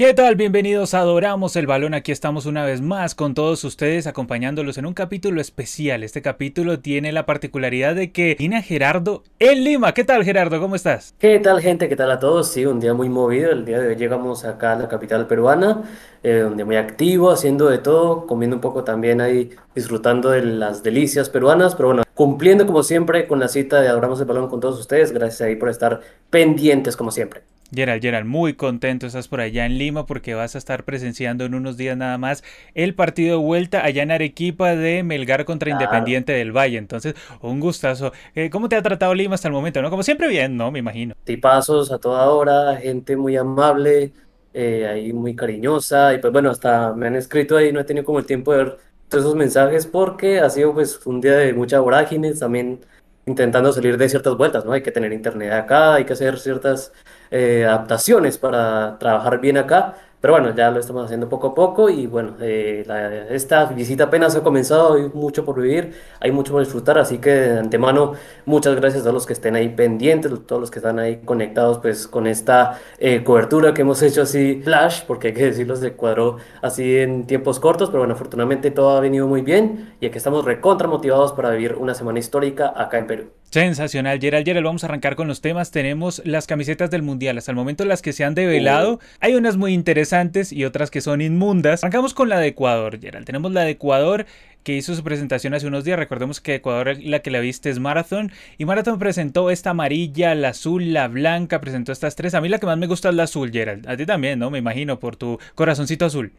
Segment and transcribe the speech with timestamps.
[0.00, 0.34] ¿Qué tal?
[0.34, 1.92] Bienvenidos a Adoramos el Balón.
[1.92, 6.04] Aquí estamos una vez más con todos ustedes acompañándolos en un capítulo especial.
[6.04, 9.92] Este capítulo tiene la particularidad de que tiene Gerardo en Lima.
[9.92, 10.58] ¿Qué tal Gerardo?
[10.58, 11.14] ¿Cómo estás?
[11.18, 11.86] ¿Qué tal gente?
[11.90, 12.50] ¿Qué tal a todos?
[12.50, 13.50] Sí, un día muy movido.
[13.50, 15.82] El día de hoy llegamos acá a la capital peruana,
[16.22, 20.82] eh, donde muy activo, haciendo de todo, comiendo un poco también ahí, disfrutando de las
[20.82, 24.60] delicias peruanas, pero bueno, cumpliendo como siempre con la cita de Adoramos el Balón con
[24.60, 25.12] todos ustedes.
[25.12, 27.42] Gracias ahí por estar pendientes como siempre.
[27.72, 31.54] Gerald, Gerald, muy contento estás por allá en Lima porque vas a estar presenciando en
[31.54, 32.42] unos días nada más
[32.74, 36.78] el partido de vuelta allá en Arequipa de Melgar contra Independiente del Valle.
[36.78, 38.12] Entonces, un gustazo.
[38.34, 39.80] Eh, ¿Cómo te ha tratado Lima hasta el momento?
[39.82, 39.90] ¿no?
[39.90, 40.70] Como siempre bien, ¿no?
[40.70, 41.14] Me imagino.
[41.24, 44.12] Tipazos a toda hora, gente muy amable,
[44.52, 48.04] eh, ahí muy cariñosa y pues bueno, hasta me han escrito ahí, no he tenido
[48.04, 51.52] como el tiempo de ver todos esos mensajes porque ha sido pues un día de
[51.52, 52.80] mucha vorágine, también
[53.26, 54.72] intentando salir de ciertas vueltas, ¿no?
[54.72, 56.92] Hay que tener internet acá, hay que hacer ciertas
[57.30, 59.96] eh, adaptaciones para trabajar bien acá.
[60.20, 64.36] Pero bueno, ya lo estamos haciendo poco a poco y bueno, eh, esta visita apenas
[64.36, 68.12] ha comenzado, hay mucho por vivir, hay mucho por disfrutar, así que de antemano
[68.44, 72.06] muchas gracias a los que estén ahí pendientes, todos los que están ahí conectados pues
[72.06, 76.36] con esta eh, cobertura que hemos hecho así flash, porque hay que decirlo, se cuadró
[76.60, 80.44] así en tiempos cortos, pero bueno, afortunadamente todo ha venido muy bien y aquí estamos
[80.44, 83.39] recontra motivados para vivir una semana histórica acá en Perú.
[83.50, 84.46] Sensacional, Gerald.
[84.46, 85.72] Gerald, vamos a arrancar con los temas.
[85.72, 87.36] Tenemos las camisetas del Mundial.
[87.36, 89.00] Hasta el momento las que se han develado.
[89.18, 91.82] Hay unas muy interesantes y otras que son inmundas.
[91.82, 93.26] Arrancamos con la de Ecuador, Gerald.
[93.26, 94.26] Tenemos la de Ecuador
[94.62, 95.98] que hizo su presentación hace unos días.
[95.98, 98.30] Recordemos que Ecuador la que la viste es Marathon.
[98.56, 101.60] Y Marathon presentó esta amarilla, la azul, la blanca.
[101.60, 102.34] Presentó estas tres.
[102.34, 103.88] A mí la que más me gusta es la azul, Gerald.
[103.88, 104.50] A ti también, ¿no?
[104.50, 106.32] Me imagino, por tu corazoncito azul.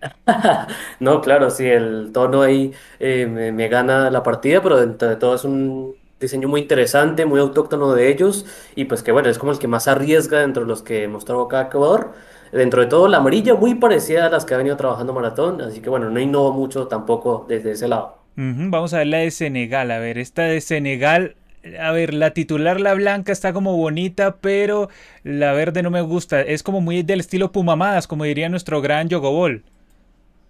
[1.00, 5.16] No, claro, sí, el tono ahí eh, me, me gana la partida, pero dentro de
[5.16, 9.38] todo es un diseño muy interesante, muy autóctono de ellos y pues que bueno, es
[9.38, 12.12] como el que más arriesga dentro de los que mostró acá Ecuador.
[12.52, 15.80] Dentro de todo, la amarilla muy parecida a las que ha venido trabajando Maratón, así
[15.80, 18.16] que bueno, no innovó mucho tampoco desde ese lado.
[18.36, 21.34] Vamos a ver la de Senegal, a ver, esta de Senegal,
[21.78, 24.88] a ver, la titular, la blanca, está como bonita, pero
[25.24, 29.08] la verde no me gusta, es como muy del estilo Pumamadas, como diría nuestro gran
[29.08, 29.64] Yogobol.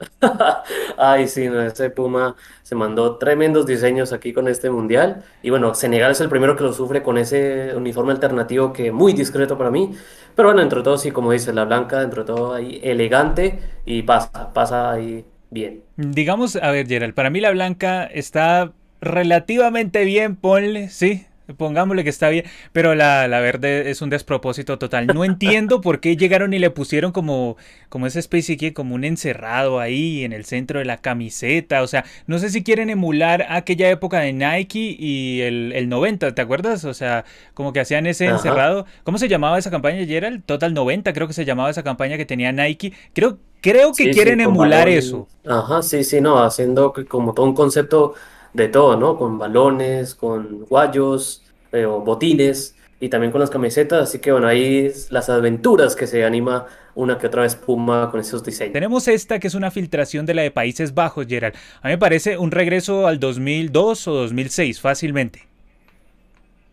[0.97, 5.25] Ay, sí, no, ese Puma se mandó tremendos diseños aquí con este mundial.
[5.43, 9.13] Y bueno, Senegal es el primero que lo sufre con ese uniforme alternativo que muy
[9.13, 9.93] discreto para mí.
[10.35, 14.03] Pero bueno, entre todo, sí, como dice, la blanca, dentro de todo ahí elegante y
[14.03, 15.83] pasa, pasa ahí bien.
[15.97, 21.27] Digamos, a ver, Gerald, para mí la blanca está relativamente bien, ponle, sí,
[21.57, 25.07] Pongámosle que está bien, pero la, verde es un despropósito total.
[25.07, 27.57] No entiendo por qué llegaron y le pusieron como,
[27.89, 31.83] como esa especie que como un encerrado ahí en el centro de la camiseta.
[31.83, 36.35] O sea, no sé si quieren emular aquella época de Nike y el, el 90,
[36.35, 36.85] ¿te acuerdas?
[36.85, 38.85] O sea, como que hacían ese encerrado.
[39.05, 40.45] ¿Cómo se llamaba esa campaña, Gerald?
[40.45, 42.93] Total 90, creo que se llamaba esa campaña que tenía Nike.
[43.15, 45.29] Creo, creo que quieren emular eso.
[45.47, 48.15] Ajá, sí, sí, no, haciendo como todo un concepto
[48.53, 49.17] de todo, ¿no?
[49.17, 51.43] Con balones, con guayos,
[51.73, 54.09] eh, o botines y también con las camisetas.
[54.09, 58.21] Así que bueno, ahí las aventuras que se anima una que otra vez Puma con
[58.21, 58.73] esos diseños.
[58.73, 61.55] Tenemos esta que es una filtración de la de Países Bajos, Gerald.
[61.81, 65.47] A mí me parece un regreso al 2002 o 2006, fácilmente.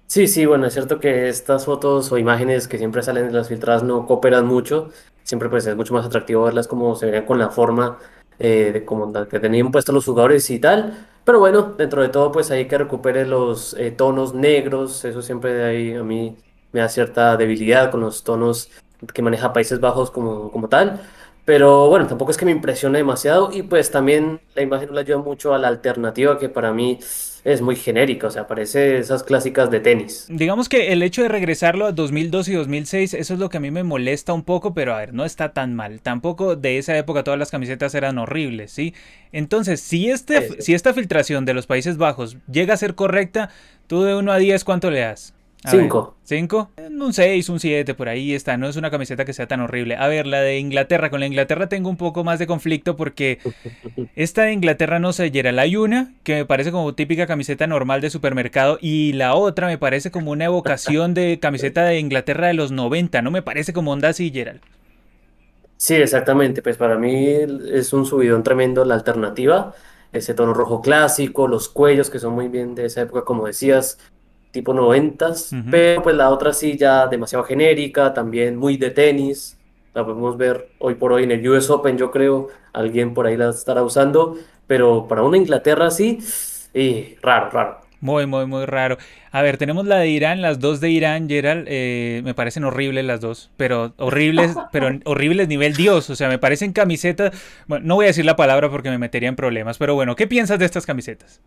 [0.07, 3.49] Sí, sí, bueno, es cierto que estas fotos o imágenes que siempre salen de las
[3.49, 4.89] filtradas no cooperan mucho.
[5.23, 7.97] Siempre pues es mucho más atractivo verlas como se verían con la forma
[8.39, 11.07] eh, de como que tenían puestos los jugadores y tal.
[11.23, 15.03] Pero bueno, dentro de todo, pues hay que recupere los eh, tonos negros.
[15.05, 16.37] Eso siempre de ahí a mí
[16.71, 18.69] me da cierta debilidad con los tonos
[19.13, 21.01] que maneja Países Bajos como, como tal.
[21.45, 23.51] Pero bueno, tampoco es que me impresione demasiado.
[23.53, 26.99] Y pues también la imagen le ayuda mucho a la alternativa que para mí
[27.45, 30.25] es muy genérica, o sea, parece esas clásicas de tenis.
[30.29, 33.59] Digamos que el hecho de regresarlo a 2002 y 2006, eso es lo que a
[33.59, 36.01] mí me molesta un poco, pero a ver, no está tan mal.
[36.01, 38.95] Tampoco de esa época todas las camisetas eran horribles, ¿sí?
[39.31, 43.51] Entonces, si, este, si esta filtración de los Países Bajos llega a ser correcta,
[43.85, 45.34] tú de 1 a 10, ¿cuánto le das?
[45.67, 46.15] Cinco.
[46.23, 46.71] ¿Cinco?
[46.77, 48.57] Un 6, un 7, por ahí está.
[48.57, 49.95] No es una camiseta que sea tan horrible.
[49.95, 51.09] A ver, la de Inglaterra.
[51.09, 53.39] Con la Inglaterra tengo un poco más de conflicto porque
[54.15, 55.59] esta de Inglaterra no sé, Gerald.
[55.59, 59.77] Hay una que me parece como típica camiseta normal de supermercado y la otra me
[59.77, 63.21] parece como una evocación de camiseta de Inglaterra de los 90.
[63.21, 64.61] No me parece como onda así, Gerald.
[65.77, 66.61] Sí, exactamente.
[66.61, 69.73] Pues para mí es un subidón tremendo la alternativa.
[70.11, 73.99] Ese tono rojo clásico, los cuellos que son muy bien de esa época, como decías,
[74.55, 79.57] tipo noventas, pero pues la otra sí ya demasiado genérica, también muy de tenis,
[79.93, 83.35] la podemos ver hoy por hoy en el US Open, yo creo, alguien por ahí
[83.35, 86.19] la estará usando, pero para una Inglaterra sí,
[86.73, 87.85] y raro, raro.
[87.99, 88.97] Muy, muy, muy raro.
[89.31, 91.65] A ver, tenemos la de Irán, las dos de Irán, Gerald.
[91.67, 96.09] Eh, me parecen horribles las dos, pero horribles, pero horribles nivel Dios.
[96.09, 97.33] O sea, me parecen camisetas.
[97.67, 100.27] Bueno, no voy a decir la palabra porque me metería en problemas, pero bueno, ¿qué
[100.27, 101.41] piensas de estas camisetas?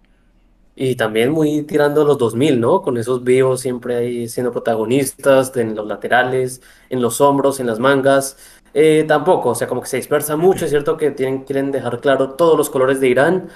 [0.80, 2.82] Y también muy tirando los 2000, ¿no?
[2.82, 7.80] Con esos vivos siempre ahí siendo protagonistas en los laterales, en los hombros, en las
[7.80, 8.36] mangas.
[8.74, 10.66] Eh, tampoco, o sea, como que se dispersa mucho.
[10.66, 13.48] Es cierto que tienen, quieren dejar claro todos los colores de Irán,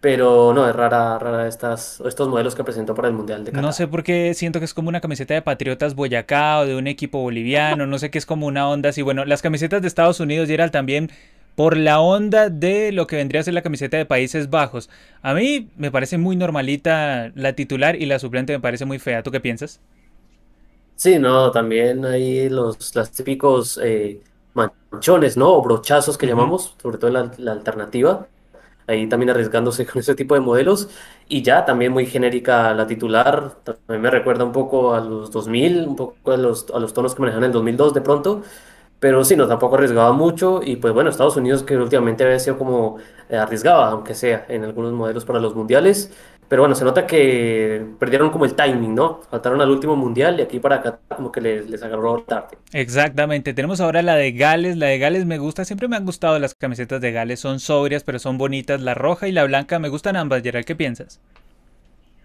[0.00, 3.64] pero no, es rara, rara estas, estos modelos que presentó para el Mundial de Qatar.
[3.64, 6.76] No sé por qué siento que es como una camiseta de Patriotas Boyacá o de
[6.76, 9.02] un equipo boliviano, no sé qué es como una onda así.
[9.02, 11.10] Bueno, las camisetas de Estados Unidos, Gerald, también
[11.58, 14.88] por la onda de lo que vendría a ser la camiseta de Países Bajos.
[15.22, 19.24] A mí me parece muy normalita la titular y la suplente me parece muy fea.
[19.24, 19.80] ¿Tú qué piensas?
[20.96, 24.20] Sí, no, también hay los, los típicos eh,
[24.54, 25.50] manchones, ¿no?
[25.54, 28.28] O brochazos que llamamos, sobre todo la, la alternativa
[28.88, 30.90] ahí también arriesgándose con ese tipo de modelos.
[31.28, 35.88] Y ya también muy genérica la titular, también me recuerda un poco a los 2000,
[35.88, 38.42] un poco a los, a los tonos que manejan en el 2002 de pronto.
[39.00, 40.60] Pero sí, no, tampoco arriesgaba mucho.
[40.62, 42.98] Y pues bueno, Estados Unidos que últimamente había sido como
[43.28, 46.10] eh, arriesgaba, aunque sea en algunos modelos para los mundiales.
[46.48, 49.20] Pero bueno, se nota que perdieron como el timing, ¿no?
[49.30, 52.56] Faltaron al último mundial y aquí para acá como que les, les agarró tarde.
[52.72, 53.52] Exactamente.
[53.52, 54.78] Tenemos ahora la de Gales.
[54.78, 55.66] La de Gales me gusta.
[55.66, 57.40] Siempre me han gustado las camisetas de Gales.
[57.40, 58.80] Son sobrias, pero son bonitas.
[58.80, 60.42] La roja y la blanca me gustan ambas.
[60.42, 61.20] Gerald, ¿qué piensas?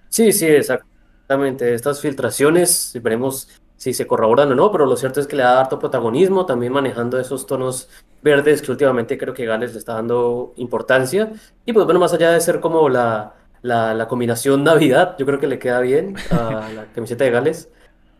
[0.08, 1.74] Sí, sí, exactamente.
[1.74, 5.60] Estas filtraciones, veremos si se corroboran o no, pero lo cierto es que le da
[5.60, 7.90] harto protagonismo, también manejando esos tonos
[8.22, 11.31] verdes que últimamente creo que Gales le está dando importancia.
[11.66, 13.34] Y pues bueno, más allá de ser como la
[13.64, 17.70] la, combinación Navidad, yo creo que le queda bien a la camiseta de Gales.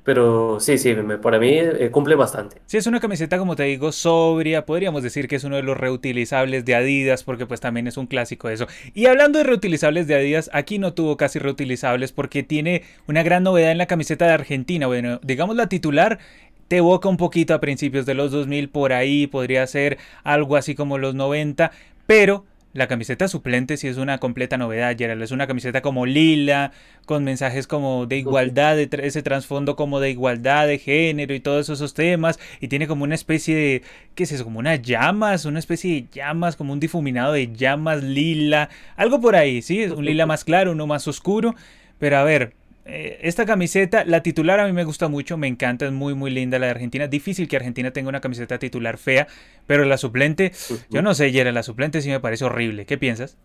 [0.04, 2.58] Pero sí, sí, para mí eh, cumple bastante.
[2.66, 4.66] Sí, es una camiseta, como te digo, sobria.
[4.66, 8.08] Podríamos decir que es uno de los reutilizables de Adidas, porque pues también es un
[8.08, 8.68] clásico eso.
[8.94, 13.44] Y hablando de reutilizables de Adidas, aquí no tuvo casi reutilizables porque tiene una gran
[13.44, 14.88] novedad en la camiseta de Argentina.
[14.88, 16.20] Bueno, digamos la titular
[16.68, 20.76] te evoca un poquito a principios de los 2000, por ahí podría ser algo así
[20.76, 21.72] como los 90,
[22.08, 25.22] pero la camiseta suplente sí es una completa novedad, Gerald.
[25.22, 26.72] Es una camiseta como lila,
[27.06, 31.70] con mensajes como de igualdad, de ese trasfondo como de igualdad de género y todos
[31.70, 32.40] esos temas.
[32.60, 33.82] Y tiene como una especie de,
[34.16, 34.44] ¿qué es eso?
[34.44, 38.70] Como unas llamas, una especie de llamas, como un difuminado de llamas lila.
[38.96, 39.84] Algo por ahí, ¿sí?
[39.84, 41.56] Es un lila más claro, uno más oscuro.
[42.00, 42.54] Pero a ver,
[42.86, 46.32] eh, esta camiseta, la titular a mí me gusta mucho, me encanta, es muy muy
[46.32, 47.08] linda la de Argentina.
[47.08, 49.28] Difícil que Argentina tenga una camiseta titular fea,
[49.68, 50.52] pero la suplente,
[50.90, 52.86] yo no sé, Yera, la suplente sí me parece horrible.
[52.86, 53.38] ¿Qué piensas?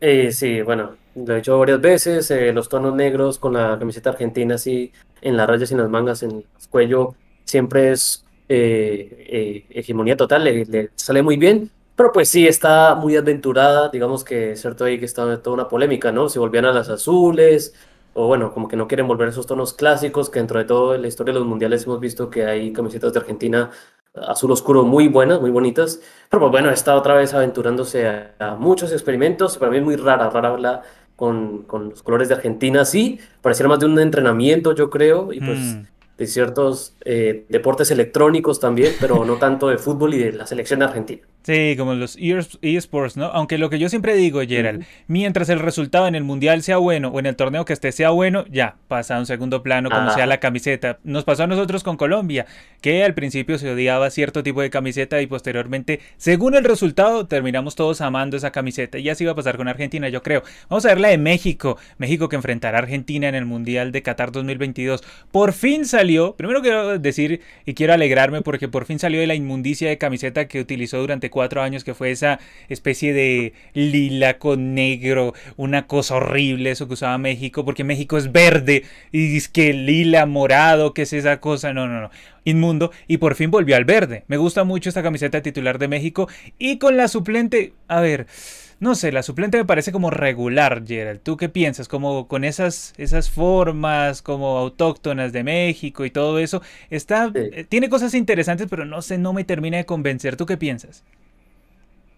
[0.00, 4.10] Eh, sí, bueno, lo he hecho varias veces, eh, los tonos negros con la camiseta
[4.10, 4.92] argentina así
[5.22, 7.14] en las rayas y en las mangas, en el cuello,
[7.44, 13.88] siempre es hegemonía total, le, le, sale muy bien, pero pues sí, está muy aventurada,
[13.88, 16.28] digamos que cierto ahí que está toda una polémica, ¿no?
[16.28, 17.72] Si volvían a las azules,
[18.14, 20.94] o bueno, como que no quieren volver a esos tonos clásicos, que dentro de todo
[20.94, 23.70] en la historia de los mundiales hemos visto que hay camisetas de Argentina
[24.14, 26.00] azul oscuro muy buenas, muy bonitas,
[26.30, 28.06] pero pues bueno, está otra vez aventurándose
[28.38, 30.82] a, muchos experimentos, para mí es muy rara, rara hablar
[31.16, 35.40] con, con, los colores de Argentina, sí, pareciera más de un entrenamiento, yo creo, y
[35.40, 35.58] pues...
[35.58, 35.82] Mm
[36.16, 40.82] de ciertos eh, deportes electrónicos también, pero no tanto de fútbol y de la selección
[40.82, 41.22] argentina.
[41.44, 43.26] Sí, como los eSports, ¿no?
[43.26, 47.08] Aunque lo que yo siempre digo, Gerald, mientras el resultado en el mundial sea bueno
[47.08, 50.10] o en el torneo que esté sea bueno, ya pasa a un segundo plano, como
[50.12, 50.98] sea la camiseta.
[51.04, 52.46] Nos pasó a nosotros con Colombia,
[52.80, 57.74] que al principio se odiaba cierto tipo de camiseta y posteriormente, según el resultado, terminamos
[57.74, 58.98] todos amando esa camiseta.
[58.98, 60.42] Y así va a pasar con Argentina, yo creo.
[60.70, 61.76] Vamos a ver la de México.
[61.98, 65.02] México que enfrentará a Argentina en el mundial de Qatar 2022.
[65.30, 69.34] Por fin salió primero quiero decir y quiero alegrarme porque por fin salió de la
[69.34, 72.38] inmundicia de camiseta que utilizó durante cuatro años, que fue esa
[72.70, 78.32] especie de lila con negro, una cosa horrible eso que usaba México, porque México es
[78.32, 81.74] verde y dice que lila, morado, ¿qué es esa cosa?
[81.74, 82.10] No, no, no
[82.44, 84.24] inmundo y por fin volvió al verde.
[84.28, 88.26] Me gusta mucho esta camiseta titular de México y con la suplente, a ver,
[88.80, 91.20] no sé, la suplente me parece como regular, Gerald.
[91.22, 91.88] ¿Tú qué piensas?
[91.88, 96.60] Como con esas, esas formas como autóctonas de México y todo eso.
[96.90, 100.36] Está, eh, tiene cosas interesantes, pero no sé, no me termina de convencer.
[100.36, 101.04] ¿Tú qué piensas?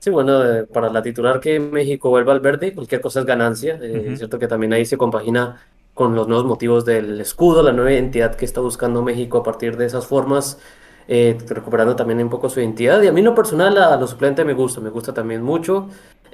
[0.06, 3.76] Sí, bueno, eh, para la titular que México vuelva al verde, cualquier cosa es ganancia.
[3.82, 5.60] Eh, es cierto que también ahí se compagina
[5.94, 9.76] con los nuevos motivos del escudo, la nueva identidad que está buscando México a partir
[9.76, 10.60] de esas formas.
[11.08, 13.02] recuperando también un poco su identidad.
[13.02, 15.88] Y a mí, no personal, a los suplentes me gusta, me gusta también mucho.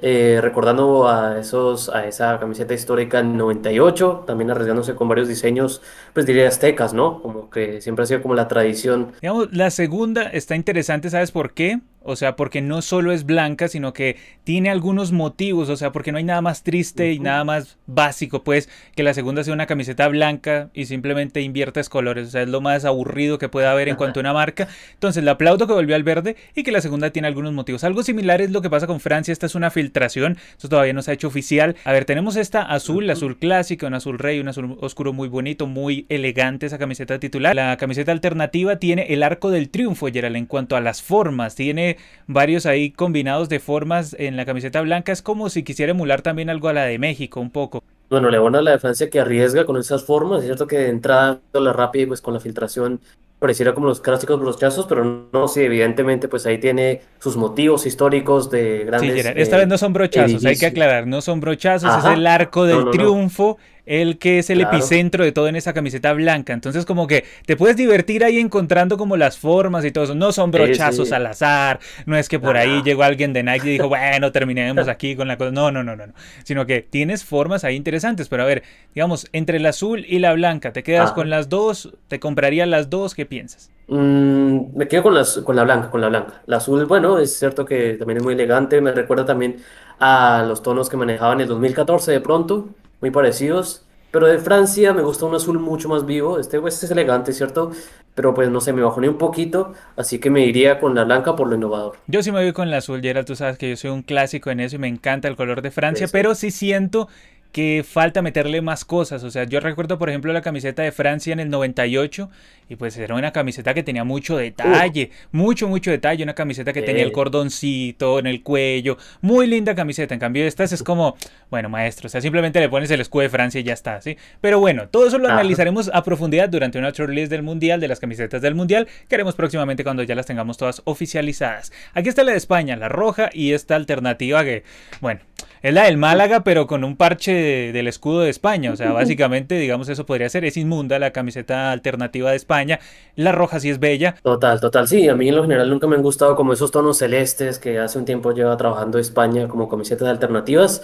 [0.05, 5.81] Eh, recordando a, esos, a esa camiseta histórica en 98, también arriesgándose con varios diseños,
[6.11, 7.21] pues diría aztecas, ¿no?
[7.21, 9.13] Como que siempre ha sido como la tradición.
[9.21, 11.79] Digamos, la segunda está interesante, ¿sabes por qué?
[12.03, 16.11] O sea, porque no solo es blanca, sino que tiene algunos motivos, o sea, porque
[16.11, 19.65] no hay nada más triste y nada más básico, pues, que la segunda sea una
[19.65, 23.87] camiseta blanca y simplemente inviertes colores, o sea, es lo más aburrido que puede haber
[23.87, 24.67] en cuanto a una marca.
[24.93, 27.83] Entonces, le aplaudo que volvió al verde y que la segunda tiene algunos motivos.
[27.83, 31.01] Algo similar es lo que pasa con Francia, esta es una filtración, esto todavía no
[31.01, 31.75] se ha hecho oficial.
[31.85, 35.29] A ver, tenemos esta azul, la azul clásica, un azul rey, un azul oscuro muy
[35.29, 37.55] bonito, muy elegante esa camiseta titular.
[37.55, 41.92] La camiseta alternativa tiene el arco del triunfo, Gerald, en cuanto a las formas, tiene
[42.27, 45.11] varios ahí combinados de formas en la camiseta blanca.
[45.11, 47.83] Es como si quisiera emular también algo a la de México, un poco.
[48.09, 50.39] Bueno, le a la de Francia que arriesga con esas formas.
[50.39, 52.99] Es cierto que de entrada la rápida pues con la filtración
[53.43, 58.49] pareciera como los clásicos brochazos, pero no, sí, evidentemente pues ahí tiene sus motivos históricos
[58.49, 59.21] de grandes...
[59.21, 62.63] Sí, esta vez no son brochazos, hay que aclarar, no son brochazos, es el arco
[62.63, 66.53] del triunfo el que es el epicentro de todo en esa camiseta blanca.
[66.53, 70.15] Entonces, como que te puedes divertir ahí encontrando como las formas y todo eso.
[70.15, 71.79] No son brochazos al azar.
[72.05, 75.27] No es que por ahí llegó alguien de Nike y dijo, bueno, terminemos aquí con
[75.27, 75.51] la cosa.
[75.51, 76.13] No, no, no, no, no.
[76.43, 78.29] Sino que tienes formas ahí interesantes.
[78.29, 81.93] Pero a ver, digamos, entre el azul y la blanca, ¿te quedas con las dos?
[82.07, 83.15] ¿Te compraría las dos?
[83.15, 83.71] ¿Qué piensas?
[83.87, 86.41] Mm, me quedo con, las, con la blanca, con la blanca.
[86.45, 88.79] La azul, bueno, es cierto que también es muy elegante.
[88.81, 89.57] Me recuerda también
[89.99, 92.69] a los tonos que manejaba en el 2014 de pronto
[93.01, 93.85] muy parecidos.
[94.11, 96.37] Pero de Francia me gusta un azul mucho más vivo.
[96.37, 97.71] Este, pues, es elegante, ¿cierto?
[98.13, 99.73] Pero pues no sé, me bajoné un poquito.
[99.97, 101.97] Así que me iría con la blanca por lo innovador.
[102.05, 103.25] Yo sí me voy con la azul, Gerald.
[103.25, 105.71] Tú sabes que yo soy un clásico en eso y me encanta el color de
[105.71, 106.07] Francia.
[106.11, 107.09] Pero sí siento
[107.53, 109.23] que falta meterle más cosas.
[109.23, 112.29] O sea, yo recuerdo, por ejemplo, la camiseta de Francia en el 98
[112.67, 116.23] y pues era una camiseta que tenía mucho detalle, mucho, mucho detalle.
[116.23, 118.97] Una camiseta que tenía el cordoncito en el cuello.
[119.21, 120.15] Muy linda camiseta.
[120.15, 121.15] En cambio, estas es como,
[121.51, 124.17] bueno, maestro, o sea, simplemente le pones el escudo de Francia y ya está, ¿sí?
[124.41, 127.99] Pero bueno, todo eso lo analizaremos a profundidad durante una shortlist del Mundial, de las
[127.99, 131.71] camisetas del Mundial, que haremos próximamente cuando ya las tengamos todas oficializadas.
[131.93, 134.63] Aquí está la de España, la roja, y esta alternativa que,
[135.01, 135.21] bueno,
[135.61, 138.71] es la del Málaga, pero con un parche del escudo de España.
[138.71, 140.45] O sea, básicamente, digamos, eso podría ser.
[140.45, 142.79] Es inmunda la camiseta alternativa de España.
[143.15, 144.15] La roja sí es bella.
[144.23, 144.87] Total, total.
[144.87, 147.79] Sí, a mí en lo general nunca me han gustado como esos tonos celestes que
[147.79, 150.81] hace un tiempo lleva trabajando España como camisetas alternativas.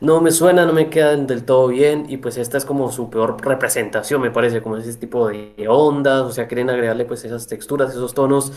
[0.00, 3.10] No me suena, no me quedan del todo bien y pues esta es como su
[3.10, 7.48] peor representación, me parece, como ese tipo de ondas, o sea, quieren agregarle pues esas
[7.48, 8.52] texturas, esos tonos,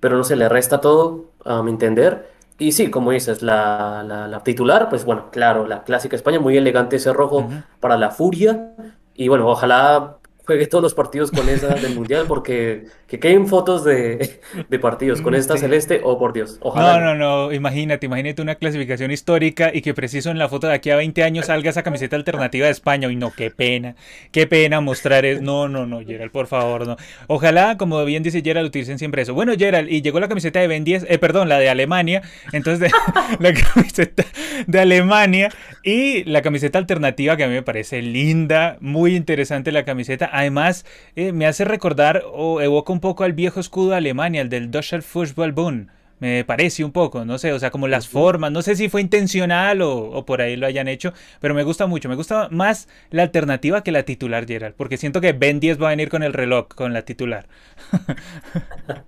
[0.00, 2.26] pero no se le resta todo, a mi entender.
[2.60, 6.96] Y sí, como dices, la, la, titular, pues bueno, claro, la clásica España, muy elegante
[6.96, 7.48] ese rojo
[7.80, 8.74] para la furia.
[9.14, 13.84] Y bueno, ojalá juegue todos los partidos con esa del Mundial, porque que queden fotos
[13.84, 14.40] de,
[14.80, 17.00] partidos con esta celeste, oh por Dios, ojalá.
[17.00, 20.74] No, no, no, imagínate, imagínate una clasificación histórica y que preciso en la foto de
[20.74, 23.10] aquí a 20 años salga esa camiseta alternativa de España.
[23.10, 23.96] Y no, qué pena,
[24.30, 25.42] qué pena mostrar eso.
[25.42, 26.96] No, no, no, Gerald, por favor, no.
[27.26, 29.34] Ojalá, como bien dice Gerald, utilicen siempre eso.
[29.34, 32.92] Bueno, Gerald, y llegó la camiseta de Ben 10, eh, perdón, la de Alemania, entonces
[33.38, 34.24] la camiseta
[34.66, 35.50] de Alemania
[35.82, 40.84] y la camiseta alternativa que a mí me parece linda, muy interesante la camiseta Además,
[41.16, 44.70] eh, me hace recordar o evoca un poco al viejo escudo de Alemania, el del
[44.70, 45.88] Deutscher Fußballbund.
[46.18, 49.00] Me parece un poco, no sé, o sea, como las formas, no sé si fue
[49.00, 53.22] intencional o, por ahí lo hayan hecho, pero me gusta mucho, me gusta más la
[53.22, 56.34] alternativa que la titular, Gerald, porque siento que Ben 10 va a venir con el
[56.34, 57.46] reloj, con la titular.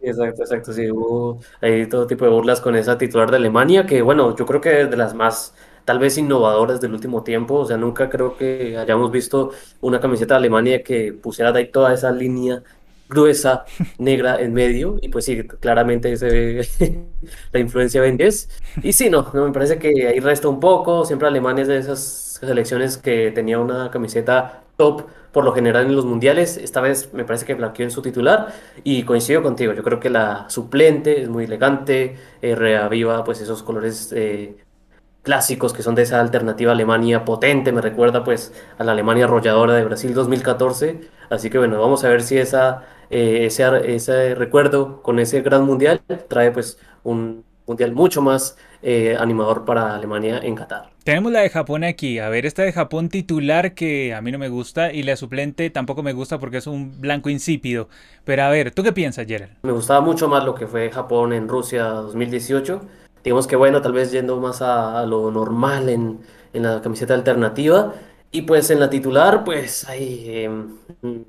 [0.00, 4.00] Exacto, exacto, sí, hubo ahí todo tipo de burlas con esa titular de Alemania, que
[4.00, 5.54] bueno, yo creo que es de las más
[5.88, 7.54] tal vez innovadoras del último tiempo.
[7.60, 11.94] O sea, nunca creo que hayamos visto una camiseta de Alemania que pusiera ahí toda
[11.94, 12.62] esa línea
[13.08, 13.64] gruesa,
[13.98, 14.98] negra en medio.
[15.00, 16.68] Y pues sí, claramente se ve
[17.52, 18.50] la influencia Bendes.
[18.82, 21.06] Y sí, no, no, me parece que ahí resta un poco.
[21.06, 25.96] Siempre Alemania es de esas selecciones que tenía una camiseta top por lo general en
[25.96, 26.58] los mundiales.
[26.58, 28.48] Esta vez me parece que blanqueó en su titular
[28.84, 29.72] y coincido contigo.
[29.72, 34.67] Yo creo que la suplente es muy elegante, eh, reaviva pues esos colores eh,
[35.28, 39.74] clásicos que son de esa alternativa Alemania potente, me recuerda pues a la Alemania arrolladora
[39.74, 45.02] de Brasil 2014, así que bueno, vamos a ver si esa, eh, ese, ese, recuerdo
[45.02, 50.54] con ese gran mundial trae pues un mundial mucho más eh, animador para Alemania en
[50.54, 50.88] Qatar.
[51.04, 54.38] Tenemos la de Japón aquí, a ver, esta de Japón titular que a mí no
[54.38, 57.90] me gusta y la suplente tampoco me gusta porque es un blanco insípido,
[58.24, 59.52] pero a ver, ¿tú qué piensas, Gerald?
[59.62, 62.80] Me gustaba mucho más lo que fue Japón en Rusia 2018
[63.28, 66.18] digamos que bueno, tal vez yendo más a, lo normal en,
[66.54, 67.92] en, la camiseta alternativa.
[68.30, 70.78] Y pues en la titular, pues ahí em,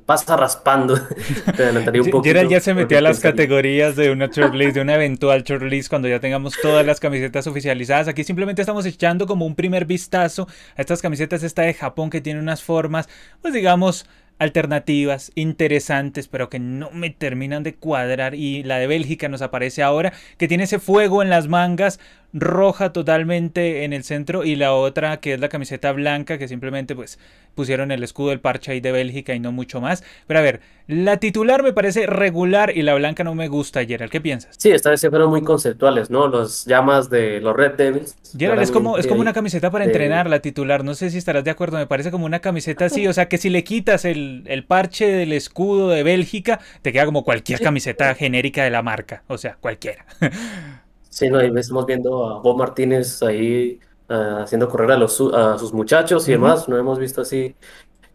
[0.06, 0.98] pasa raspando.
[1.58, 2.24] Te adelantaría un poco.
[2.24, 6.08] Gerald ya se metió a las categorías de una shortlist, de una eventual shortlist cuando
[6.08, 8.08] ya tengamos todas las camisetas oficializadas.
[8.08, 11.44] Aquí simplemente estamos echando como un primer vistazo a estas camisetas.
[11.44, 13.10] Esta de Japón que tiene unas formas,
[13.42, 14.06] pues digamos,
[14.40, 18.34] alternativas, interesantes, pero que no me terminan de cuadrar.
[18.34, 22.00] Y la de Bélgica nos aparece ahora, que tiene ese fuego en las mangas,
[22.34, 26.96] roja totalmente en el centro y la otra que es la camiseta blanca que simplemente
[26.96, 27.18] pues
[27.56, 30.04] pusieron el escudo del parche ahí de Bélgica y no mucho más.
[30.28, 34.12] Pero a ver, la titular me parece regular y la blanca no me gusta, Gerald.
[34.12, 34.56] ¿Qué piensas?
[34.58, 36.28] Sí, esta vez se fueron muy conceptuales, ¿no?
[36.28, 38.16] Los llamas de los Red Devils.
[38.38, 40.84] Gerald, es como, es como una camiseta para entrenar la titular.
[40.84, 43.08] No sé si estarás de acuerdo, me parece como una camiseta así.
[43.08, 47.06] O sea, que si le quitas el, el parche del escudo de Bélgica, te queda
[47.06, 49.24] como cualquier camiseta genérica de la marca.
[49.28, 50.06] O sea, cualquiera.
[51.10, 55.58] Sí, no, ahí estamos viendo a Bob Martínez ahí ah, haciendo correr a, los, a
[55.58, 56.70] sus muchachos y demás.
[56.70, 57.56] No hemos visto así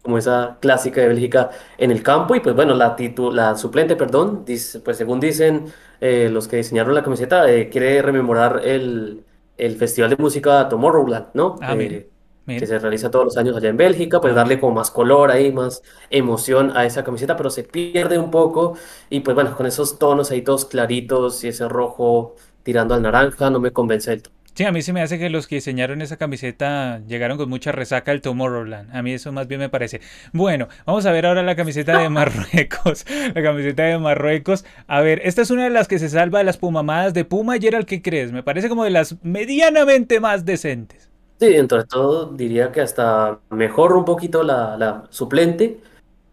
[0.05, 2.35] como esa clásica de Bélgica en el campo.
[2.35, 2.95] Y pues bueno, la,
[3.33, 5.65] la suplente, perdón, dice, pues según dicen
[5.99, 9.25] eh, los que diseñaron la camiseta, eh, quiere rememorar el,
[9.57, 11.55] el, Festival de Música Tomorrowland, ¿no?
[11.61, 12.07] Ah, eh,
[12.45, 15.51] que se realiza todos los años allá en Bélgica, pues darle como más color ahí,
[15.51, 18.77] más emoción a esa camiseta, pero se pierde un poco.
[19.09, 22.35] Y pues bueno, con esos tonos ahí todos claritos y ese rojo
[22.65, 24.33] tirando al naranja, no me convence del todo.
[24.55, 27.73] Sí, a mí se me hace que los que diseñaron esa camiseta llegaron con mucha
[27.73, 28.95] resaca al Tomorrowland.
[28.95, 29.99] A mí eso más bien me parece.
[30.31, 33.05] Bueno, vamos a ver ahora la camiseta de Marruecos.
[33.33, 34.63] la camiseta de Marruecos.
[34.87, 37.57] A ver, esta es una de las que se salva de las pumamadas de Puma.
[37.59, 38.31] Gerald, ¿qué crees?
[38.31, 41.09] Me parece como de las medianamente más decentes.
[41.39, 45.81] Sí, dentro de todo diría que hasta mejor un poquito la, la suplente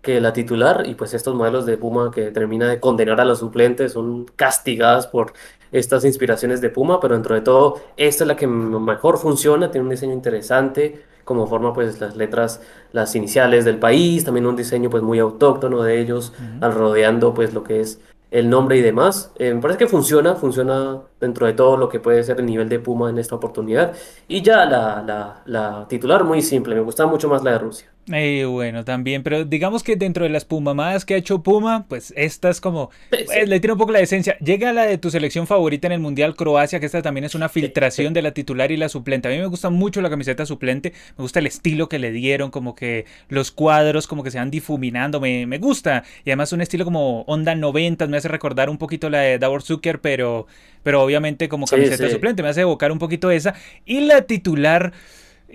[0.03, 3.39] que la titular y pues estos modelos de Puma que termina de condenar a los
[3.39, 5.33] suplentes son castigadas por
[5.71, 9.85] estas inspiraciones de Puma, pero dentro de todo esta es la que mejor funciona, tiene
[9.85, 12.61] un diseño interesante, como forma pues las letras,
[12.93, 17.55] las iniciales del país, también un diseño pues muy autóctono de ellos, al rodeando pues
[17.55, 18.01] lo que es
[18.33, 19.31] el nombre y demás.
[19.39, 22.69] Eh, me parece que funciona, funciona dentro de todo lo que puede ser el nivel
[22.69, 23.95] de Puma en esta oportunidad.
[24.27, 27.92] Y ya la, la, la titular muy simple, me gusta mucho más la de Rusia.
[28.11, 32.13] Eh, bueno, también, pero digamos que dentro de las Pumamadas que ha hecho Puma, pues
[32.17, 34.37] esta es como, pues, le tiene un poco la esencia.
[34.39, 37.49] Llega la de tu selección favorita en el Mundial Croacia, que esta también es una
[37.49, 39.29] filtración de la titular y la suplente.
[39.29, 42.51] A mí me gusta mucho la camiseta suplente, me gusta el estilo que le dieron,
[42.51, 46.03] como que los cuadros como que se van difuminando, me, me gusta.
[46.25, 49.62] Y además un estilo como onda 90, me hace recordar un poquito la de Davor
[49.62, 50.49] Zucker, pero,
[50.83, 53.55] pero obviamente como camiseta suplente, me hace evocar un poquito esa.
[53.87, 54.93] Y la titular...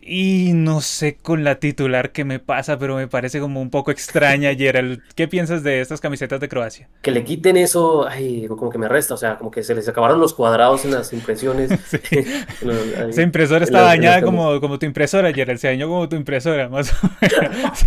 [0.02, 3.92] Y no sé con la titular qué me pasa, pero me parece como un poco
[3.92, 5.02] extraña, Gerald.
[5.16, 6.88] ¿Qué piensas de estas camisetas de Croacia?
[7.02, 9.88] Que le quiten eso, ay, como que me resta, o sea, como que se les
[9.90, 11.72] acabaron los cuadrados en las impresiones.
[13.10, 16.94] Esa impresora está dañada como, como tu impresora, Gerald, se dañó como tu impresora, más
[16.94, 17.86] o menos.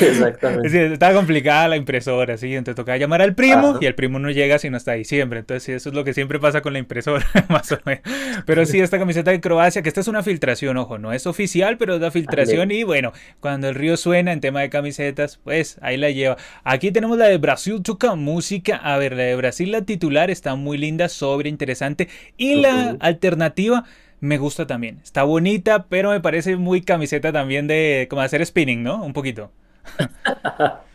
[0.00, 0.92] Exactamente.
[0.94, 4.58] estaba complicada la impresora, sí, entonces tocaba llamar al primo y el primo no llega
[4.58, 7.72] sino hasta diciembre, entonces sí, eso es lo que siempre pasa con la impresora, más
[7.72, 8.02] o menos.
[8.46, 11.39] Pero sí, esta camiseta de Croacia, que esta es una filtración, ojo, no es oficial
[11.40, 15.78] oficial, pero da filtración y bueno, cuando el río suena en tema de camisetas, pues
[15.80, 16.36] ahí la lleva.
[16.64, 18.76] Aquí tenemos la de Brasil Tuca Música.
[18.76, 22.08] A ver, la de Brasil, la titular está muy linda, sobre interesante.
[22.36, 23.84] Y la alternativa
[24.20, 25.00] me gusta también.
[25.02, 29.02] Está bonita, pero me parece muy camiseta también de como hacer spinning, ¿no?
[29.02, 29.50] Un poquito.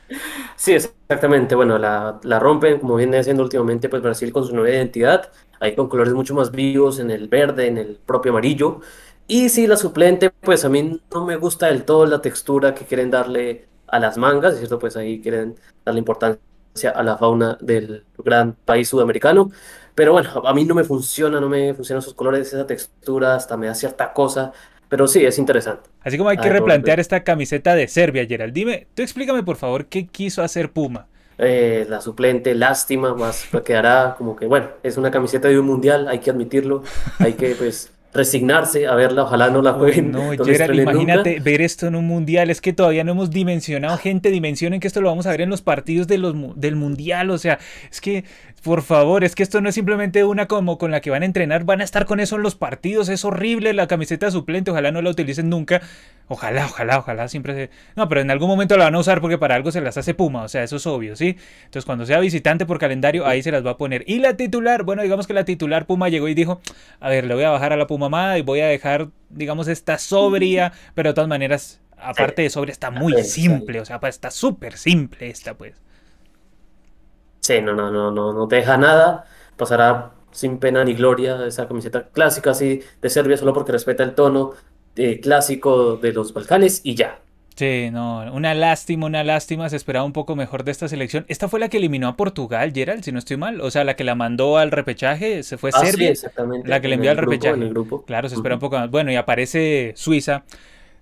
[0.56, 1.56] Sí, exactamente.
[1.56, 5.76] Bueno, la, la rompen, como viene haciendo últimamente, pues Brasil con su nueva identidad, ahí
[5.76, 8.82] con colores mucho más vivos, en el verde, en el propio amarillo.
[9.28, 12.86] Y si la suplente, pues a mí no me gusta del todo la textura que
[12.86, 14.78] quieren darle a las mangas, ¿cierto?
[14.78, 19.52] Pues ahí quieren darle importancia a la fauna del gran país sudamericano.
[19.96, 23.58] Pero bueno, a mí no me funciona, no me funcionan esos colores, esa textura, hasta
[23.58, 24.52] me da cierta cosa.
[24.90, 25.90] Pero sí, es interesante.
[26.02, 28.54] Así como hay que replantear esta camiseta de Serbia, Gerald.
[28.54, 31.08] Dime, tú explícame por favor qué quiso hacer Puma.
[31.38, 36.08] Eh, la suplente, lástima, más quedará como que, bueno, es una camiseta de un mundial,
[36.08, 36.84] hay que admitirlo,
[37.20, 40.12] hay que pues resignarse a verla, ojalá no la jueguen.
[40.12, 40.34] no,
[40.74, 44.88] imagínate ver esto en un mundial, es que todavía no hemos dimensionado, gente, dimensionen que
[44.88, 47.60] esto lo vamos a ver en los partidos de los, del mundial, o sea,
[47.92, 48.24] es que,
[48.66, 51.28] por favor, es que esto no es simplemente una como con la que van a
[51.28, 54.92] entrenar, van a estar con eso en los partidos, es horrible la camiseta suplente, ojalá
[54.92, 55.84] no la utilicen nunca,
[56.30, 57.70] ojalá, ojalá, ojalá siempre se...
[57.96, 60.16] No, pero en algún momento la van a usar porque para algo se las hace
[60.16, 61.38] Puma, o sea, eso es obvio, ¿sí?
[61.66, 64.04] Entonces cuando sea visitante por calendario, ahí se las va a poner.
[64.08, 66.60] Y la titular, bueno, digamos que la titular Puma llegó y dijo,
[67.00, 70.00] a ver, le voy a bajar a la Puma y voy a dejar, digamos, esta
[70.00, 74.32] sobria, pero de todas maneras, aparte de sobria, está muy simple, o sea, pues, está
[74.32, 75.76] súper simple esta, pues.
[77.46, 81.68] Sí, no, no, no, no, no te deja nada, pasará sin pena ni gloria esa
[81.68, 84.54] camiseta clásica así de Serbia solo porque respeta el tono
[84.96, 87.20] eh, clásico de los Balcanes y ya.
[87.56, 91.24] Sí, no, una lástima, una lástima, se esperaba un poco mejor de esta selección.
[91.28, 93.96] Esta fue la que eliminó a Portugal, Gerald, si no estoy mal, o sea, la
[93.96, 96.68] que la mandó al repechaje, se fue ah, Serbia, exactamente.
[96.68, 97.72] la que le envió al repechaje.
[98.08, 98.90] Claro, se espera un poco más.
[98.90, 100.46] Bueno, y aparece Suiza,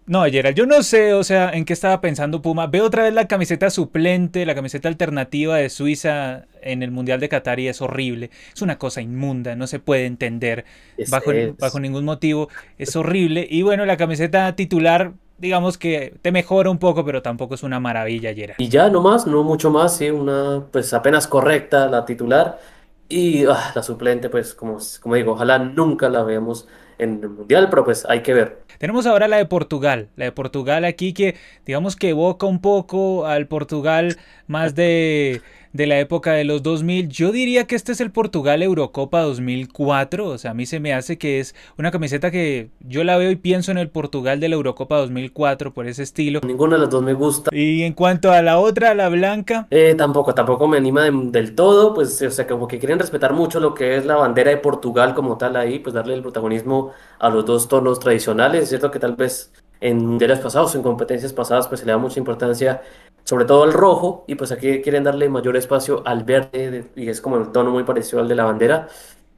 [0.05, 2.67] No, Gerald, yo no sé, o sea, en qué estaba pensando Puma.
[2.67, 7.29] Veo otra vez la camiseta suplente, la camiseta alternativa de Suiza en el Mundial de
[7.29, 8.29] Qatar y es horrible.
[8.53, 10.65] Es una cosa inmunda, no se puede entender
[11.09, 12.49] bajo, bajo ningún motivo.
[12.77, 13.47] Es horrible.
[13.49, 17.79] Y bueno, la camiseta titular, digamos que te mejora un poco, pero tampoco es una
[17.79, 18.59] maravilla, Gerald.
[18.59, 22.59] Y ya, no más, no mucho más, sí, una pues apenas correcta la titular.
[23.07, 27.69] Y ah, la suplente, pues como, como digo, ojalá nunca la veamos en el Mundial,
[27.69, 28.63] pero pues hay que ver.
[28.77, 33.25] Tenemos ahora la de Portugal, la de Portugal aquí que digamos que evoca un poco
[33.25, 35.41] al Portugal más de
[35.73, 37.09] de la época de los 2000.
[37.09, 40.27] Yo diría que este es el Portugal Eurocopa 2004.
[40.27, 43.31] O sea, a mí se me hace que es una camiseta que yo la veo
[43.31, 46.41] y pienso en el Portugal de la Eurocopa 2004 por ese estilo.
[46.45, 47.49] Ninguna de las dos me gusta.
[47.53, 49.67] Y en cuanto a la otra, la blanca.
[49.71, 51.93] Eh, tampoco, tampoco me anima del todo.
[51.93, 55.15] Pues, o sea, como que quieren respetar mucho lo que es la bandera de Portugal
[55.15, 58.63] como tal ahí, pues darle el protagonismo a los dos tonos tradicionales.
[58.63, 61.97] Es cierto que tal vez en mundiales pasados, en competencias pasadas, pues se le da
[61.97, 62.81] mucha importancia
[63.23, 67.21] sobre todo el rojo, y pues aquí quieren darle mayor espacio al verde, y es
[67.21, 68.87] como el tono muy parecido al de la bandera,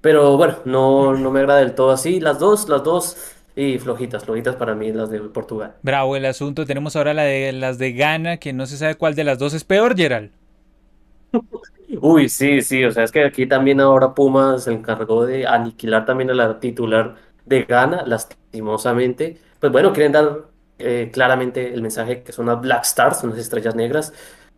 [0.02, 4.26] pero bueno, no, no me agrada del todo así, las dos, las dos, y flojitas,
[4.26, 5.76] flojitas para mí las de Portugal.
[5.82, 9.15] Bravo el asunto, tenemos ahora la de, las de Ghana, que no se sabe cuál
[9.15, 10.32] de las dos es peor, Gerald.
[12.02, 16.06] Uy, sí, sí, o sea, es que aquí también ahora Puma se encargó de aniquilar
[16.06, 19.38] también a la titular de Ghana, lastimosamente.
[19.60, 20.45] Pues bueno, quieren dar
[20.79, 24.13] eh, claramente el mensaje que son las Black Stars, son las estrellas negras.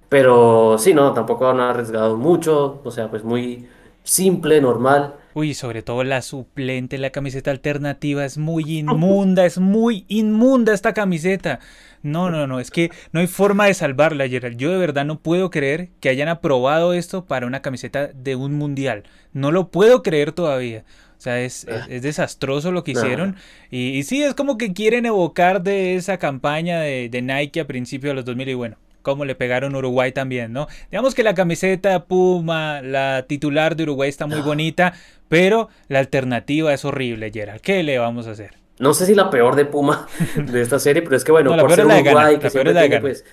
[0.10, 3.68] Pero sí, no, tampoco han arriesgado mucho, o sea, pues muy
[4.04, 5.16] simple, normal.
[5.34, 10.94] Uy, sobre todo la suplente, la camiseta alternativa es muy inmunda, es muy inmunda esta
[10.94, 11.60] camiseta.
[12.04, 14.58] No, no, no, es que no hay forma de salvarla, Gerald.
[14.58, 18.54] Yo de verdad no puedo creer que hayan aprobado esto para una camiseta de un
[18.54, 19.04] mundial.
[19.34, 20.86] No lo puedo creer todavía.
[21.18, 21.88] O sea, es, ah.
[21.88, 23.38] desastroso lo que hicieron.
[23.72, 28.16] Y, sí, es como que quieren evocar de esa campaña de, Nike a principios de
[28.16, 30.68] los 2000 y bueno, como le pegaron Uruguay también, ¿no?
[30.92, 34.44] Digamos que la camiseta Puma, la titular de Uruguay está muy ah.
[34.44, 34.94] bonita,
[35.28, 37.62] pero la alternativa es horrible, Gerald.
[37.62, 38.56] ¿Qué le vamos a hacer?
[38.80, 41.74] No sé si la peor de Puma de esta serie, pero es que bueno, por
[41.74, 43.26] ser Uruguay, que siempre tiene, pues,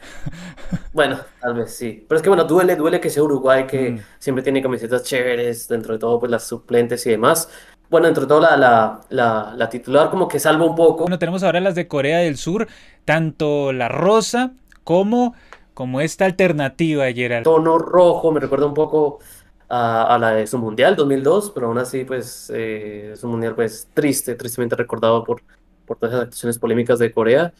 [0.94, 2.02] bueno, tal vez sí.
[2.08, 4.00] Pero es que bueno, duele, duele que sea Uruguay, que mm.
[4.18, 7.50] siempre tiene camisetas chéveres, dentro de todo, pues las suplentes y demás
[7.94, 11.02] bueno, entre todo la, la, titular como que salva un poco.
[11.04, 12.66] Bueno, tenemos ahora las de Corea del Sur,
[13.04, 14.50] tanto la rosa
[14.82, 15.36] como,
[15.74, 17.44] como esta alternativa, Gerald.
[17.44, 19.20] Tono rojo, me recuerda un poco
[19.68, 23.86] a, la de su mundial 2002, pero aún así, pues, eh, es un mundial, pues,
[23.94, 25.42] triste, tristemente recordado por,
[25.86, 27.52] por todas las actuaciones polémicas de Corea.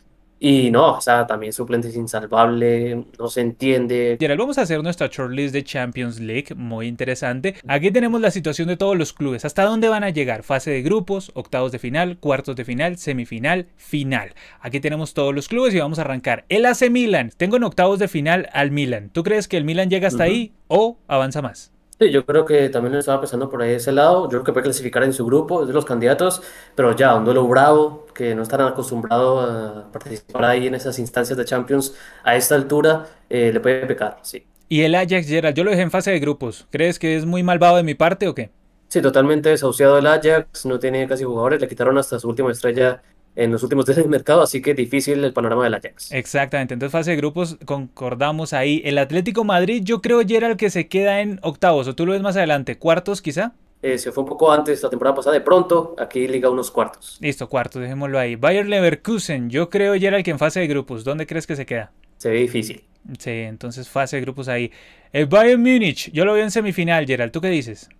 [0.47, 4.19] Y no, o sea, también suplente es insalvable, no se entiende.
[4.21, 7.55] Y ahora vamos a hacer nuestra shortlist de Champions League, muy interesante.
[7.67, 10.83] Aquí tenemos la situación de todos los clubes, hasta dónde van a llegar, fase de
[10.83, 14.35] grupos, octavos de final, cuartos de final, semifinal, final.
[14.61, 16.45] Aquí tenemos todos los clubes y vamos a arrancar.
[16.51, 19.09] El AC Milan, tengo en octavos de final al Milan.
[19.15, 21.74] ¿Tú crees que el Milan llega hasta ahí o avanza más?
[21.99, 24.25] Sí, yo creo que también lo estaba pensando por ahí ese lado.
[24.25, 26.43] Yo creo que puede clasificar en su grupo, es de los candidatos,
[26.75, 31.39] pero ya, un duelo bravo, que no están acostumbrados a participar ahí en esas instancias
[31.39, 34.45] de Champions a esta altura, eh, le puede pecar, sí.
[34.69, 36.67] Y el Ajax, Gerald, yo lo dejé en fase de grupos.
[36.71, 38.51] ¿Crees que es muy malvado de mi parte o qué?
[38.89, 43.03] Sí, totalmente desahuciado el Ajax, no tiene casi jugadores, le quitaron hasta su última estrella
[43.37, 46.13] en los últimos días del mercado, así que difícil el panorama del Ajax.
[46.13, 48.81] Exactamente, entonces fase de grupos concordamos ahí.
[48.85, 52.23] El Atlético Madrid, yo creo, Gerald, que se queda en octavos, o tú lo ves
[52.23, 53.53] más adelante, cuartos quizá.
[53.83, 57.19] Eh, se fue un poco antes la temporada pasada, de pronto, aquí liga unos cuartos.
[57.21, 58.35] Listo, cuartos, dejémoslo ahí.
[58.35, 61.93] Bayer Leverkusen, yo creo, Gerald, que en fase de grupos, ¿dónde crees que se queda?
[62.17, 62.83] Se ve difícil.
[63.19, 64.73] Sí, entonces fase de grupos ahí.
[65.13, 67.91] El Bayern Múnich, yo lo veo en semifinal, Gerald, ¿tú qué dices?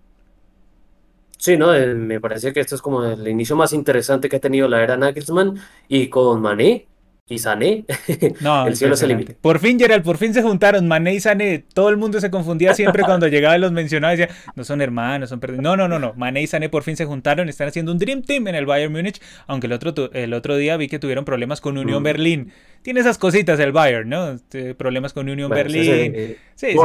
[1.37, 1.73] Sí, ¿no?
[1.73, 4.81] Eh, me parece que esto es como el inicio más interesante que ha tenido la
[4.81, 6.87] era Nagelsmann y con Mané
[7.27, 7.85] y Sané,
[8.41, 9.35] no, el cielo es el límite.
[9.41, 11.65] Por fin, Gerald, por fin se juntaron Mané y Sané.
[11.73, 14.79] Todo el mundo se confundía siempre cuando llegaba y los mencionaba y decía, no son
[14.79, 15.63] hermanos, son perdidos.
[15.63, 16.13] No, no, no, no.
[16.15, 18.93] Mané y Sané por fin se juntaron, están haciendo un Dream Team en el Bayern
[18.93, 22.05] Múnich, aunque el otro, el otro día vi que tuvieron problemas con Unión mm.
[22.05, 22.51] Berlín.
[22.83, 24.29] Tiene esas cositas el Bayern, ¿no?
[24.29, 26.13] Este, problemas con Unión Berlín.
[26.53, 26.75] sí, sí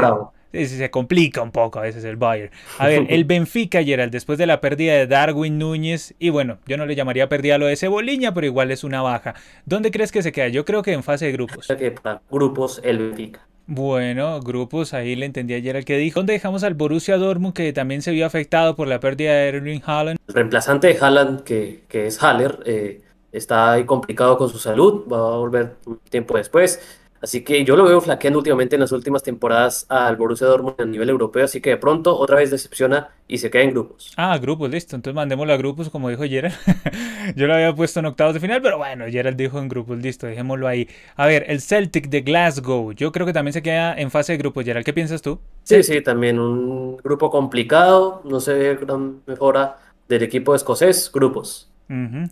[0.52, 2.50] se complica un poco a veces el Bayern.
[2.78, 6.76] A ver, el Benfica, Gerald, después de la pérdida de Darwin Núñez, y bueno, yo
[6.76, 9.34] no le llamaría pérdida a lo de Ceboliña, pero igual es una baja.
[9.66, 10.48] ¿Dónde crees que se queda?
[10.48, 11.66] Yo creo que en fase de grupos.
[11.66, 13.46] Que para grupos el Benfica.
[13.72, 16.18] Bueno, grupos, ahí le entendí ayer al que dijo.
[16.18, 19.82] ¿Dónde dejamos al Borussia Dortmund que también se vio afectado por la pérdida de Erling
[19.86, 20.18] Haaland?
[20.26, 25.18] El reemplazante de Haaland, que, es Haller, eh, está ahí complicado con su salud, va
[25.18, 26.99] a volver un tiempo después.
[27.22, 30.84] Así que yo lo veo flaqueando últimamente en las últimas temporadas al Borussia Dortmund a
[30.86, 34.12] nivel europeo, así que de pronto otra vez decepciona y se queda en grupos.
[34.16, 34.96] Ah, grupos, listo.
[34.96, 36.54] Entonces mandémoslo a grupos, como dijo Gerald.
[37.36, 40.26] yo lo había puesto en octavos de final, pero bueno, Gerald dijo en grupos, listo,
[40.26, 40.88] dejémoslo ahí.
[41.16, 42.92] A ver, el Celtic de Glasgow.
[42.92, 44.64] Yo creo que también se queda en fase de grupos.
[44.64, 45.38] Gerald, ¿qué piensas tú?
[45.64, 49.78] Sí, sí, también un grupo complicado, no se ve gran mejora
[50.08, 51.69] del equipo escocés, grupos.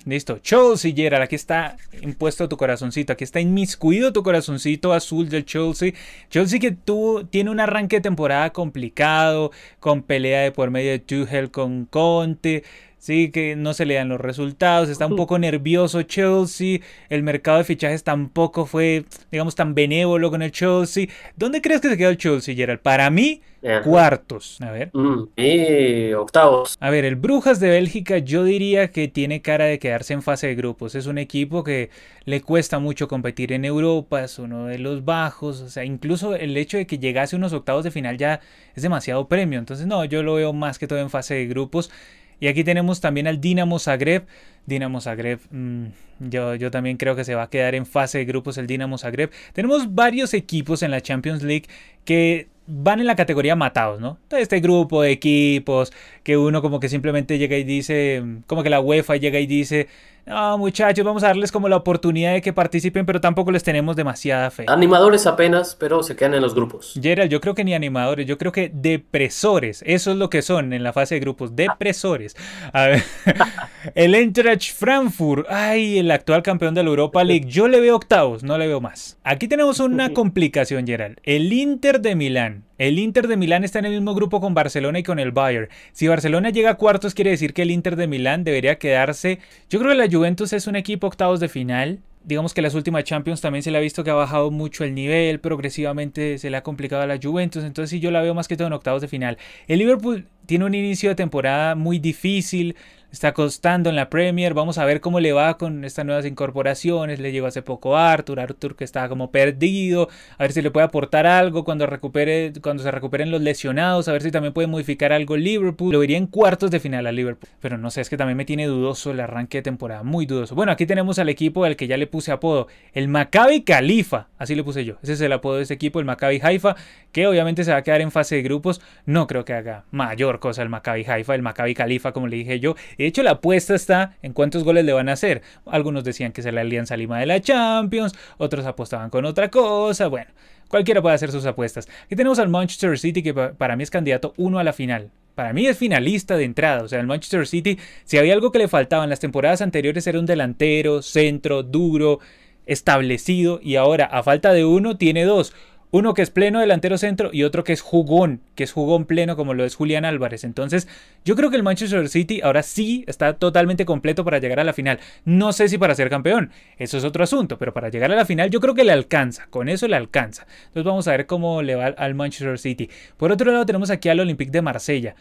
[0.05, 0.39] Listo.
[0.39, 3.13] Chelsea, Gerald, aquí está impuesto tu corazoncito.
[3.13, 5.93] Aquí está inmiscuido tu corazoncito azul del Chelsea.
[6.31, 11.01] Chelsea que tú tiene un arranque de temporada complicado, con pelea de por medio de
[11.01, 12.63] Tuchel con Conte.
[12.99, 17.59] Sí, que no se le dan los resultados, está un poco nervioso Chelsea, el mercado
[17.59, 21.07] de fichajes tampoco fue, digamos, tan benévolo con el Chelsea.
[21.37, 22.81] ¿Dónde crees que se quedó el Chelsea, Gerald?
[22.81, 23.41] Para mí,
[23.85, 24.61] cuartos.
[24.61, 24.91] A ver.
[24.93, 26.77] Mm, y octavos.
[26.81, 30.49] A ver, el Brujas de Bélgica yo diría que tiene cara de quedarse en fase
[30.49, 30.95] de grupos.
[30.95, 31.91] Es un equipo que
[32.25, 35.61] le cuesta mucho competir en Europa, es uno de los bajos.
[35.61, 38.41] O sea, incluso el hecho de que llegase a unos octavos de final ya
[38.75, 39.59] es demasiado premio.
[39.59, 41.91] Entonces, no, yo lo veo más que todo en fase de grupos.
[42.41, 44.27] Y aquí tenemos también al Dinamo Zagreb.
[44.67, 45.87] Dinamo Zagreb, mm,
[46.21, 48.99] yo, yo también creo que se va a quedar en fase de grupos el Dinamo
[48.99, 49.31] Zagreb.
[49.53, 51.67] Tenemos varios equipos en la Champions League
[52.05, 54.19] que van en la categoría matados, ¿no?
[54.31, 55.91] Este grupo de equipos
[56.29, 59.89] que uno como que simplemente llega y dice, como que la UEFA llega y dice,
[60.27, 63.97] no, muchachos, vamos a darles como la oportunidad de que participen, pero tampoco les tenemos
[63.97, 64.67] demasiada fe.
[64.69, 66.93] Animadores apenas, pero se quedan en los grupos.
[67.01, 69.83] Gerald, yo creo que ni animadores, yo creo que depresores.
[69.87, 72.37] Eso es lo que son en la fase de grupos, depresores.
[72.75, 73.03] A ver,
[73.95, 77.47] el Eintracht Frankfurt, ay, el actual campeón de la Europa League.
[77.49, 79.17] Yo le veo octavos, no le veo más.
[79.25, 81.21] Aquí tenemos una complicación, Gerald.
[81.23, 82.68] El Inter de Milán.
[82.79, 85.69] El Inter de Milán está en el mismo grupo con Barcelona y con el Bayern.
[85.91, 89.41] Si Barcelona llega a cuartos, quiere decir que el Inter de Milán debería quedarse.
[89.69, 91.99] Yo creo que la Juventus es un equipo octavos de final.
[92.23, 94.95] Digamos que las últimas Champions también se le ha visto que ha bajado mucho el
[94.95, 98.47] nivel, progresivamente se le ha complicado a la Juventus, entonces sí yo la veo más
[98.47, 99.39] que todo en octavos de final.
[99.67, 102.75] El Liverpool tiene un inicio de temporada muy difícil,
[103.13, 104.55] está costando en la Premier.
[104.55, 107.21] Vamos a ver cómo le va con estas nuevas incorporaciones.
[107.21, 110.09] Le llegó hace poco Arthur, Arthur que estaba como perdido.
[110.37, 114.09] A ver si le puede aportar algo cuando recupere, cuando se recuperen los lesionados.
[114.09, 115.93] A ver si también puede modificar algo Liverpool.
[115.93, 117.49] Lo iría en cuartos de final a Liverpool.
[117.61, 120.03] Pero no sé, es que también me tiene dudoso el arranque de temporada.
[120.03, 120.55] Muy dudoso.
[120.55, 122.69] Bueno, aquí tenemos al equipo al que ya le puse apodo.
[122.93, 124.29] El Maccabi Khalifa.
[124.39, 124.97] Así le puse yo.
[125.03, 126.77] Ese es el apodo de ese equipo, el Maccabi Haifa.
[127.13, 128.81] Que obviamente se va a quedar en fase de grupos.
[129.07, 131.35] No creo que haga mayor cosa el Maccabi Haifa.
[131.35, 132.75] El Maccabi Khalifa, como le dije yo.
[132.97, 135.43] De hecho, la apuesta está en cuántos goles le van a hacer.
[135.67, 140.09] Algunos decían que es la Alianza Lima de la Champions, otros apostaban con otra cosa.
[140.09, 140.31] Bueno,
[140.69, 141.89] cualquiera puede hacer sus apuestas.
[142.05, 145.11] Aquí tenemos al Manchester City, que para mí es candidato uno a la final.
[145.35, 146.83] Para mí es finalista de entrada.
[146.83, 150.07] O sea, el Manchester City, si había algo que le faltaba en las temporadas anteriores,
[150.07, 152.19] era un delantero, centro, duro,
[152.67, 153.61] establecido.
[153.63, 155.55] Y ahora, a falta de uno, tiene dos.
[155.91, 159.37] Uno que es pleno delantero centro y otro que es jugón, que es jugón pleno
[159.37, 160.45] como lo es Julián Álvarez.
[160.45, 160.87] Entonces,
[161.25, 164.73] yo creo que el Manchester City ahora sí está totalmente completo para llegar a la
[164.75, 165.01] final.
[165.25, 168.27] No sé si para ser campeón, eso es otro asunto, pero para llegar a la
[168.27, 170.47] final yo creo que le alcanza, con eso le alcanza.
[170.67, 172.91] Entonces vamos a ver cómo le va al Manchester City.
[173.17, 175.15] Por otro lado tenemos aquí al Olympique de Marsella.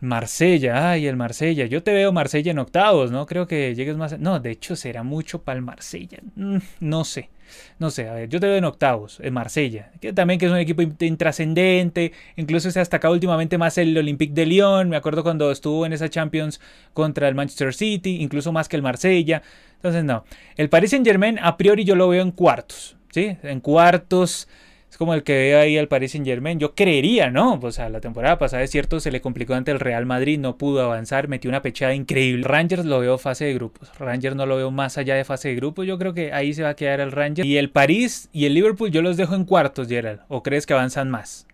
[0.00, 1.66] Marsella, ay, el Marsella.
[1.66, 3.26] Yo te veo Marsella en octavos, ¿no?
[3.26, 4.18] Creo que llegues más.
[4.18, 6.18] No, de hecho será mucho para el Marsella.
[6.36, 7.28] Mm, no sé.
[7.78, 10.52] No sé, a ver, yo te veo en octavos, en Marsella, que también que es
[10.52, 15.22] un equipo intrascendente, incluso se ha destacado últimamente más el Olympique de Lyon, me acuerdo
[15.22, 16.60] cuando estuvo en esa Champions
[16.92, 19.42] contra el Manchester City, incluso más que el Marsella.
[19.76, 20.24] Entonces, no,
[20.56, 23.36] el Paris Saint Germain a priori yo lo veo en cuartos, ¿sí?
[23.42, 24.48] En cuartos
[25.00, 26.58] como el que ve ahí al Paris Saint Germain.
[26.58, 27.58] Yo creería, ¿no?
[27.62, 30.58] O sea, la temporada pasada es cierto, se le complicó ante el Real Madrid, no
[30.58, 32.46] pudo avanzar, metió una pechada increíble.
[32.46, 33.90] Rangers lo veo fase de grupos.
[33.98, 35.86] Rangers no lo veo más allá de fase de grupos.
[35.86, 37.48] Yo creo que ahí se va a quedar el Rangers.
[37.48, 40.20] Y el París y el Liverpool yo los dejo en cuartos, Gerald.
[40.28, 41.46] ¿O crees que avanzan más?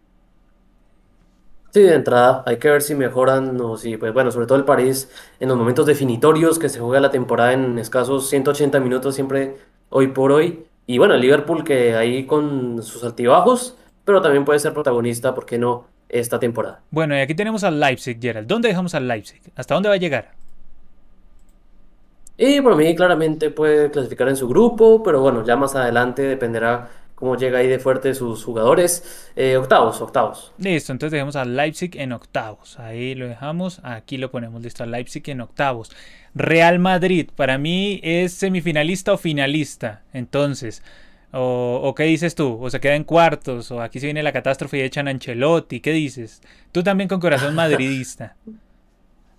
[1.73, 4.65] Sí, de entrada, hay que ver si mejoran o si, pues bueno, sobre todo el
[4.65, 9.55] París en los momentos definitorios que se juega la temporada en escasos 180 minutos siempre
[9.89, 14.59] hoy por hoy y bueno, el Liverpool que ahí con sus altibajos, pero también puede
[14.61, 15.87] ser protagonista, ¿por qué no?
[16.09, 16.83] Esta temporada.
[16.91, 18.47] Bueno, y aquí tenemos al Leipzig, Gerald.
[18.47, 19.41] ¿Dónde dejamos al Leipzig?
[19.57, 20.35] ¿Hasta dónde va a llegar?
[22.39, 26.89] Y por mí claramente puede clasificar en su grupo, pero bueno, ya más adelante dependerá
[27.17, 29.29] cómo llega ahí de fuerte sus jugadores.
[29.35, 30.53] Eh, octavos, octavos.
[30.59, 32.79] Listo, entonces dejamos al Leipzig en octavos.
[32.79, 35.91] Ahí lo dejamos, aquí lo ponemos listo al Leipzig en octavos.
[36.35, 40.03] Real Madrid, para mí es semifinalista o finalista.
[40.13, 40.83] Entonces,
[41.33, 42.59] o, qué dices tú?
[42.61, 43.71] ¿O se queda en cuartos?
[43.71, 45.81] ¿O aquí se viene la catástrofe y echan a Ancelotti?
[45.81, 46.43] ¿Qué dices?
[46.73, 48.37] Tú también con corazón madridista.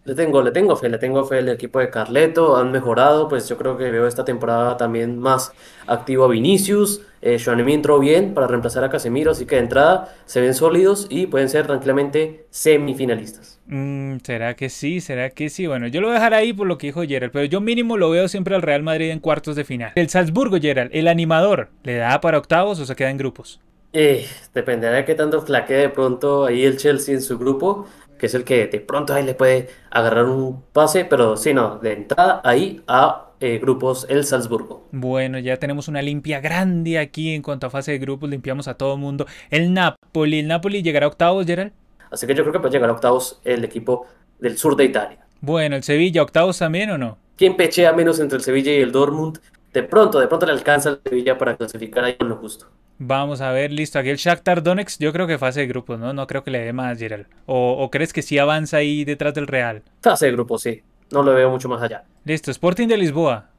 [0.08, 3.50] Le tengo, le tengo fe, le tengo fe al equipo de Carleto, han mejorado, pues
[3.50, 5.52] yo creo que veo esta temporada también más
[5.86, 10.40] activo a Vinicius, eh, entró bien para reemplazar a Casemiro, así que de entrada se
[10.40, 13.60] ven sólidos y pueden ser tranquilamente semifinalistas.
[13.66, 15.02] Mm, ¿Será que sí?
[15.02, 15.68] ¿Será que sí?
[15.68, 17.98] Bueno, yo lo voy a dejar ahí por lo que dijo Gerald, pero yo mínimo
[17.98, 19.92] lo veo siempre al Real Madrid en cuartos de final.
[19.96, 23.60] El Salzburgo, Gerald, el animador, ¿le da para octavos o se queda en grupos?
[23.94, 27.88] Eh, dependerá de qué tanto flaquee de pronto ahí el Chelsea en su grupo,
[28.20, 31.80] que es el que de pronto ahí le puede agarrar un pase, pero sí, no,
[31.80, 34.88] de entrada ahí a eh, grupos el Salzburgo.
[34.92, 38.74] Bueno, ya tenemos una limpia grande aquí en cuanto a fase de grupos, limpiamos a
[38.74, 39.26] todo el mundo.
[39.50, 41.72] El Napoli, ¿el Napoli llegará a octavos, Gerald?
[42.12, 44.08] Así que yo creo que puede llegar a octavos el equipo
[44.40, 45.20] del sur de Italia.
[45.42, 47.18] Bueno, ¿el Sevilla octavos también o no?
[47.36, 49.40] ¿Quién pechea menos entre el Sevilla y el Dortmund?
[49.78, 52.66] De pronto, de pronto le alcanza el Sevilla para clasificar ahí con lo justo.
[52.98, 54.00] Vamos a ver, listo.
[54.00, 56.14] Aquí el Shakhtar Donetsk, yo creo que fase de grupos, ¿no?
[56.14, 57.28] No creo que le dé más, Gerald.
[57.46, 59.84] ¿O, crees que sí avanza ahí detrás del Real?
[60.02, 60.82] Fase de grupos, sí.
[61.12, 62.06] No lo veo mucho más allá.
[62.26, 63.52] Listo, Sporting de Lisboa.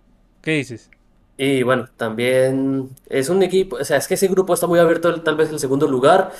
[0.43, 0.91] ¿Qué dices?
[1.37, 5.23] Y bueno, también es un equipo, o sea, es que ese grupo está muy abierto,
[5.23, 6.33] tal vez el segundo lugar.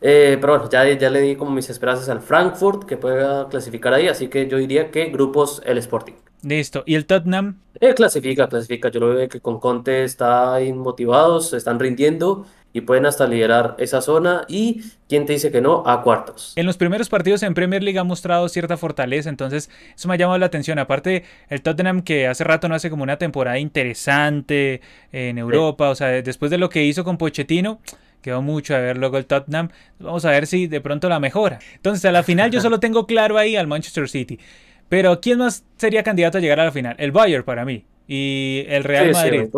[0.00, 3.94] Eh, pero bueno, ya, ya le di como mis esperanzas al Frankfurt, que pueda clasificar
[3.94, 6.14] ahí, así que yo diría que grupos el Sporting.
[6.44, 6.82] Listo.
[6.86, 7.60] ¿Y el Tottenham?
[7.80, 8.90] Eh, clasifica, clasifica.
[8.90, 14.00] Yo lo veo que con Conte está motivados, están rindiendo y pueden hasta liderar esa
[14.02, 14.44] zona.
[14.48, 16.52] Y quién te dice que no, a cuartos.
[16.56, 20.16] En los primeros partidos en Premier League ha mostrado cierta fortaleza, entonces eso me ha
[20.18, 20.78] llamado la atención.
[20.78, 24.80] Aparte, el Tottenham que hace rato no hace como una temporada interesante
[25.12, 27.80] en Europa, o sea, después de lo que hizo con Pochettino
[28.24, 29.68] quedó mucho a ver luego el Tottenham.
[29.98, 31.58] Vamos a ver si de pronto la mejora.
[31.74, 34.40] Entonces, a la final yo solo tengo claro ahí al Manchester City.
[34.88, 36.94] Pero ¿quién más sería candidato a llegar a la final?
[36.98, 37.84] El Bayern para mí.
[38.06, 39.48] Y el Real Madrid.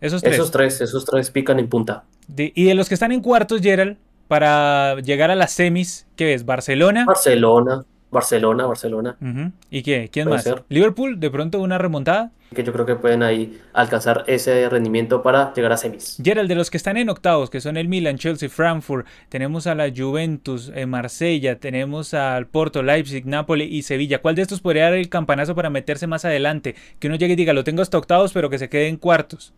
[0.00, 0.34] esos tres.
[0.34, 2.04] Esos tres, esos tres pican en punta.
[2.36, 3.96] y de los que están en cuartos, Gerald,
[4.28, 6.44] para llegar a las semis, ¿qué ves?
[6.44, 7.04] Barcelona.
[7.06, 7.84] Barcelona.
[8.12, 9.16] Barcelona, Barcelona.
[9.70, 10.10] ¿Y qué?
[10.12, 10.48] ¿Quién más?
[10.68, 12.30] Liverpool, de pronto una remontada.
[12.54, 16.18] Que yo creo que pueden ahí alcanzar ese rendimiento para llegar a semis.
[16.22, 19.74] Gerald, de los que están en octavos, que son el Milan, Chelsea, Frankfurt, tenemos a
[19.74, 24.20] la Juventus, en eh, Marsella, tenemos al Porto, Leipzig, Napoli y Sevilla.
[24.20, 26.74] ¿Cuál de estos podría dar el campanazo para meterse más adelante?
[26.98, 29.54] Que uno llegue y diga, lo tengo hasta octavos, pero que se quede en cuartos.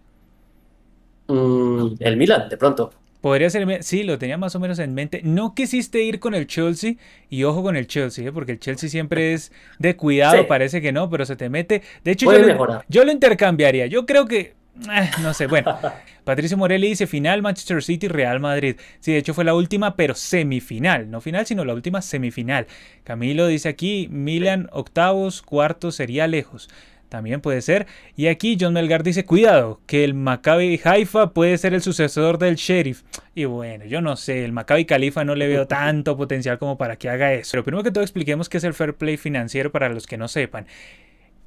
[1.27, 2.93] Mm, el Milan, de pronto.
[3.25, 5.23] Podría ser, sí, lo tenía más o menos en mente.
[5.25, 6.97] No quisiste ir con el Chelsea
[7.31, 8.33] y ojo con el Chelsea, ¿eh?
[8.33, 11.81] porque el Chelsea siempre es de cuidado, parece que no, pero se te mete.
[12.05, 13.87] De hecho, yo lo, yo lo, intercambiaría.
[13.87, 14.53] Yo creo que,
[14.93, 15.79] eh, no sé, bueno.
[16.25, 18.77] Patricio Morelli dice final Manchester City Real Madrid.
[19.01, 21.11] Sí, de hecho fue la última, pero semifinal.
[21.11, 22.67] No final, sino la última semifinal.
[23.05, 26.69] Camilo dice aquí Milan octavos, cuartos sería lejos.
[27.15, 27.87] También puede ser.
[28.17, 32.57] Y aquí John Melgar dice, cuidado, que el Maccabi Haifa puede ser el sucesor del
[32.57, 33.03] Sheriff.
[33.37, 36.97] Y bueno, yo no sé, el Maccabi Khalifa no le veo tanto potencial como para
[36.97, 37.53] que haga eso.
[37.53, 40.27] Pero primero que todo expliquemos qué es el fair play financiero para los que no
[40.27, 40.67] sepan.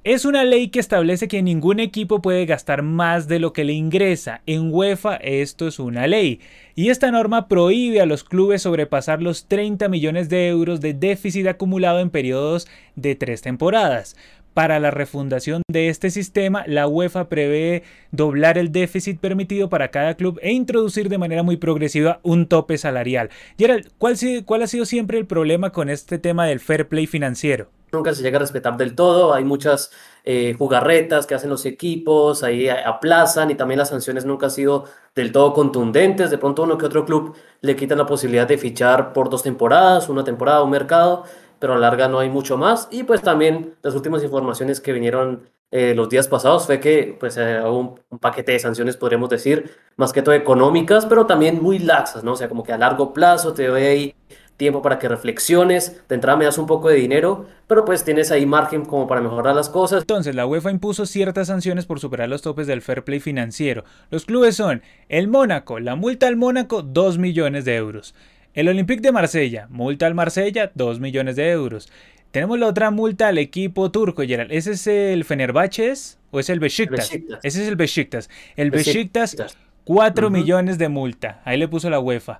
[0.06, 3.74] Es una ley que establece que ningún equipo puede gastar más de lo que le
[3.74, 4.42] ingresa.
[4.46, 6.40] En UEFA esto es una ley.
[6.76, 11.48] Y esta norma prohíbe a los clubes sobrepasar los 30 millones de euros de déficit
[11.48, 14.16] acumulado en periodos de tres temporadas.
[14.58, 20.16] Para la refundación de este sistema, la UEFA prevé doblar el déficit permitido para cada
[20.16, 23.30] club e introducir de manera muy progresiva un tope salarial.
[23.60, 27.68] Gerald, ¿cuál, ha sido siempre el problema con este tema del fair play financiero?
[27.92, 29.92] Nunca se llega a respetar del todo, hay muchas
[30.26, 34.86] eh, jugarretas que hacen los equipos, ahí aplazan y también las sanciones nunca han sido
[35.14, 36.32] del todo contundentes.
[36.32, 40.10] De pronto uno que otro club le quitan la posibilidad de fichar por dos temporadas,
[40.10, 41.26] una temporada, un mercado
[41.60, 42.88] pero a larga no hay mucho más.
[42.92, 47.38] Y pues también las últimas informaciones que vinieron eh, los días pasados fue que pues
[47.38, 51.80] eh, un, un, paquete de sanciones, podríamos decir, más que todo económicas, pero también muy
[51.80, 52.34] laxas, ¿no?
[52.34, 54.16] O sea, como que a largo plazo te doy ahí
[54.58, 58.32] tiempo para que reflexiones, de entrada me das un poco de dinero, pero pues tienes
[58.32, 60.02] ahí margen como para mejorar las cosas.
[60.02, 63.86] Entonces, la UEFA impuso ciertas sanciones por superar los topes del fair play financiero.
[64.10, 68.16] Los clubes son el Mónaco, la multa al Mónaco 2 millones de euros.
[68.58, 71.92] El Olympique de Marsella, multa al Marsella, 2 millones de euros.
[72.32, 74.52] Tenemos la otra multa al equipo turco, Gerald.
[74.52, 75.94] ¿Ese es el Fenerbahce
[76.32, 77.12] o es el Besiktas?
[77.44, 78.32] Ese es el Besiktas.
[78.56, 79.38] El Besiktas,
[79.84, 81.40] 4 millones de multa.
[81.46, 82.40] Ahí le puso la UEFA.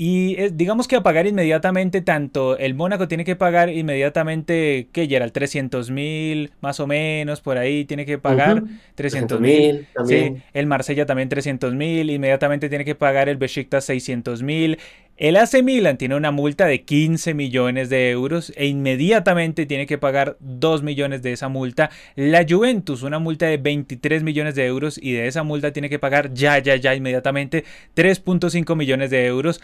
[0.00, 5.28] Y digamos que a pagar inmediatamente, tanto el Mónaco tiene que pagar inmediatamente, ¿qué era?
[5.28, 8.62] 300 mil, más o menos, por ahí tiene que pagar
[8.94, 9.88] 300 mil.
[10.04, 14.78] Sí, el Marsella también 300 mil, inmediatamente tiene que pagar el Besiktas 600 mil.
[15.18, 19.98] El AC Milan tiene una multa de 15 millones de euros e inmediatamente tiene que
[19.98, 21.90] pagar 2 millones de esa multa.
[22.14, 25.98] La Juventus, una multa de 23 millones de euros y de esa multa tiene que
[25.98, 27.64] pagar ya, ya, ya inmediatamente
[27.96, 29.60] 3.5 millones de euros.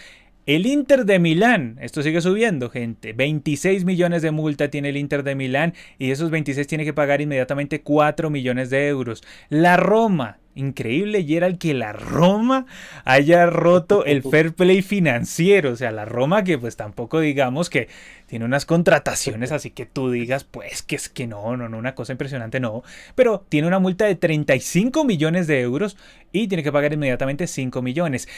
[0.47, 3.15] El Inter de Milán, esto sigue subiendo, gente.
[3.15, 7.23] 26 millones de multa tiene el Inter de Milán y esos 26 tiene que pagar
[7.23, 9.23] inmediatamente 4 millones de euros.
[9.49, 12.67] La Roma, increíble, y era el que la Roma
[13.07, 15.73] haya roto el fair play financiero.
[15.73, 17.89] O sea, la Roma que pues tampoco digamos que
[18.27, 21.95] tiene unas contrataciones así que tú digas, pues que es que no, no, no, una
[21.95, 22.83] cosa impresionante, no.
[23.15, 25.97] Pero tiene una multa de 35 millones de euros
[26.33, 28.29] y tiene que pagar inmediatamente 5 millones.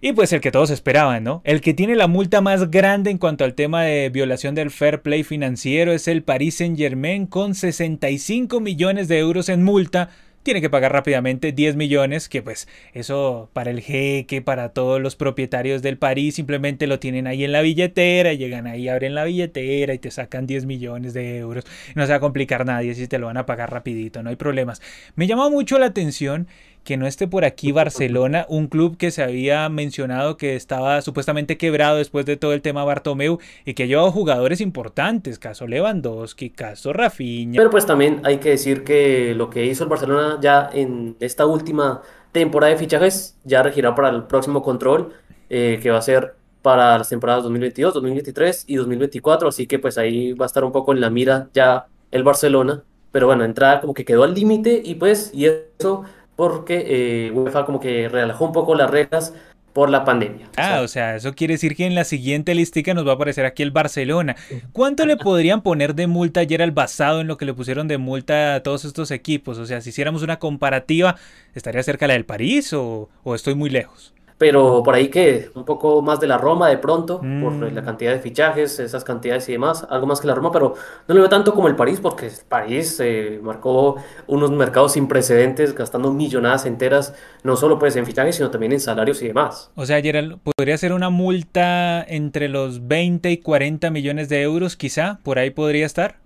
[0.00, 1.42] Y pues el que todos esperaban, ¿no?
[1.44, 5.02] El que tiene la multa más grande en cuanto al tema de violación del fair
[5.02, 10.10] play financiero es el Paris Saint Germain con 65 millones de euros en multa
[10.48, 15.14] tiene que pagar rápidamente 10 millones, que pues eso para el jeque, para todos los
[15.14, 19.92] propietarios del París, simplemente lo tienen ahí en la billetera, llegan ahí, abren la billetera
[19.92, 21.64] y te sacan 10 millones de euros.
[21.94, 24.36] No se va a complicar nadie si te lo van a pagar rapidito, no hay
[24.36, 24.80] problemas.
[25.16, 26.48] Me llama mucho la atención
[26.88, 31.58] que no esté por aquí Barcelona, un club que se había mencionado que estaba supuestamente
[31.58, 36.48] quebrado después de todo el tema Bartomeu y que ha llevado jugadores importantes, caso Lewandowski,
[36.48, 37.58] caso Rafinha.
[37.58, 41.44] Pero pues también hay que decir que lo que hizo el Barcelona ya en esta
[41.44, 42.00] última
[42.32, 45.12] temporada de fichajes ya regirá para el próximo control,
[45.50, 49.98] eh, que va a ser para las temporadas 2022, 2023 y 2024, así que pues
[49.98, 52.82] ahí va a estar un poco en la mira ya el Barcelona,
[53.12, 56.04] pero bueno, entrada como que quedó al límite y pues y eso
[56.38, 56.84] porque
[57.26, 59.34] eh, UEFA como que relajó un poco las reglas
[59.72, 60.46] por la pandemia.
[60.56, 63.44] Ah, o sea, eso quiere decir que en la siguiente listica nos va a aparecer
[63.44, 64.36] aquí el Barcelona.
[64.72, 67.98] ¿Cuánto le podrían poner de multa ayer al basado en lo que le pusieron de
[67.98, 69.58] multa a todos estos equipos?
[69.58, 71.16] O sea, si hiciéramos una comparativa,
[71.56, 74.14] ¿estaría cerca la del París o, o estoy muy lejos?
[74.38, 77.84] Pero por ahí que un poco más de la Roma de pronto, por la mm.
[77.84, 80.74] cantidad de fichajes, esas cantidades y demás, algo más que la Roma, pero
[81.08, 83.96] no lo veo tanto como el París, porque el París eh, marcó
[84.28, 88.80] unos mercados sin precedentes, gastando millonadas enteras, no solo pues en fichajes, sino también en
[88.80, 89.72] salarios y demás.
[89.74, 94.76] O sea, Gerald, podría ser una multa entre los 20 y 40 millones de euros,
[94.76, 96.16] quizá, por ahí podría estar.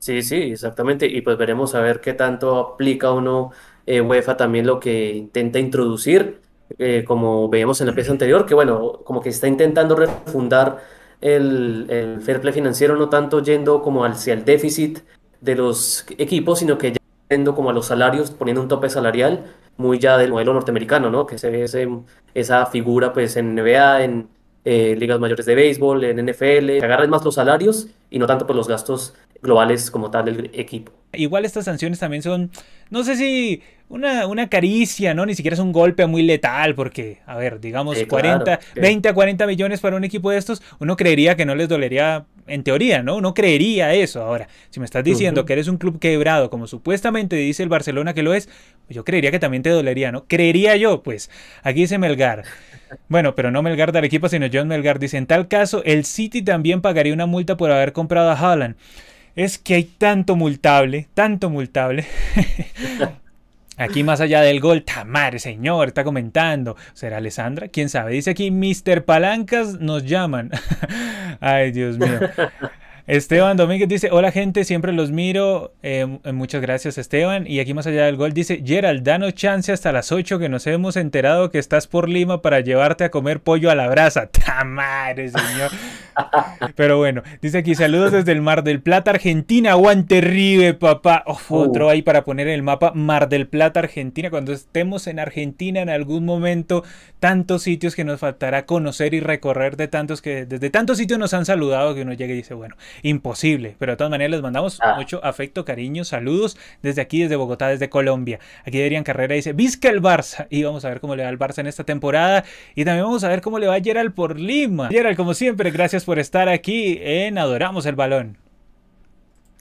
[0.00, 3.52] Sí, sí, exactamente, y pues veremos a ver qué tanto aplica o no
[3.86, 6.44] eh, UEFA también lo que intenta introducir
[6.78, 10.82] eh, como veíamos en la pieza anterior, que bueno, como que está intentando refundar
[11.20, 15.00] el, el, fair play financiero, no tanto yendo como hacia el déficit
[15.40, 16.94] de los equipos, sino que
[17.30, 19.44] yendo como a los salarios, poniendo un tope salarial
[19.76, 21.26] muy ya del modelo norteamericano, ¿no?
[21.26, 21.88] Que se ve ese,
[22.34, 24.28] esa figura pues en NBA, en
[24.64, 28.46] eh, ligas mayores de béisbol, en NFL, que agarren más los salarios y no tanto
[28.46, 29.14] por los gastos
[29.44, 30.90] globales como tal del equipo.
[31.12, 32.50] Igual estas sanciones también son,
[32.90, 35.26] no sé si una, una caricia, ¿no?
[35.26, 39.46] Ni siquiera es un golpe muy letal, porque, a ver, digamos, 40, 20 a 40
[39.46, 43.16] millones para un equipo de estos, uno creería que no les dolería, en teoría, ¿no?
[43.16, 44.22] Uno creería eso.
[44.22, 48.14] Ahora, si me estás diciendo que eres un club quebrado, como supuestamente dice el Barcelona
[48.14, 48.48] que lo es,
[48.88, 50.24] yo creería que también te dolería, ¿no?
[50.26, 51.30] Creería yo, pues.
[51.62, 52.42] Aquí dice Melgar.
[53.08, 54.98] Bueno, pero no Melgar de equipo, sino John Melgar.
[54.98, 58.76] Dice, en tal caso, el City también pagaría una multa por haber comprado a Haaland
[59.36, 62.06] es que hay tanto multable, tanto multable.
[63.76, 66.76] Aquí más allá del gol, Tamar, señor, está comentando.
[66.92, 67.66] ¿Será Alessandra?
[67.68, 68.12] ¿Quién sabe?
[68.12, 69.04] Dice aquí, Mr.
[69.04, 70.52] Palancas nos llaman.
[71.40, 72.20] Ay, Dios mío.
[73.06, 75.74] Esteban Domínguez dice, hola gente, siempre los miro.
[75.82, 77.46] Eh, eh, muchas gracias Esteban.
[77.46, 80.66] Y aquí más allá del gol dice, Gerald, danos chance hasta las 8 que nos
[80.66, 84.26] hemos enterado que estás por Lima para llevarte a comer pollo a la brasa.
[84.46, 85.70] ¡Tamare, señor!
[86.76, 89.72] Pero bueno, dice aquí, saludos desde el Mar del Plata, Argentina.
[89.72, 91.24] Aguante Rive, papá.
[91.26, 91.90] otro uh.
[91.90, 94.30] ahí para poner en el mapa, Mar del Plata, Argentina.
[94.30, 96.84] Cuando estemos en Argentina en algún momento,
[97.20, 101.34] tantos sitios que nos faltará conocer y recorrer de tantos que desde tantos sitios nos
[101.34, 103.76] han saludado que uno llega y dice, bueno, imposible.
[103.78, 104.94] Pero de todas maneras les mandamos ah.
[104.96, 108.40] mucho afecto, cariño, saludos desde aquí, desde Bogotá, desde Colombia.
[108.64, 110.46] Aquí Adrián Carrera dice, Vizca el Barça.
[110.50, 112.44] Y vamos a ver cómo le va al Barça en esta temporada.
[112.74, 114.88] Y también vamos a ver cómo le va a Gerald por Lima.
[114.88, 118.43] Gerald, como siempre, gracias por estar aquí en Adoramos el Balón.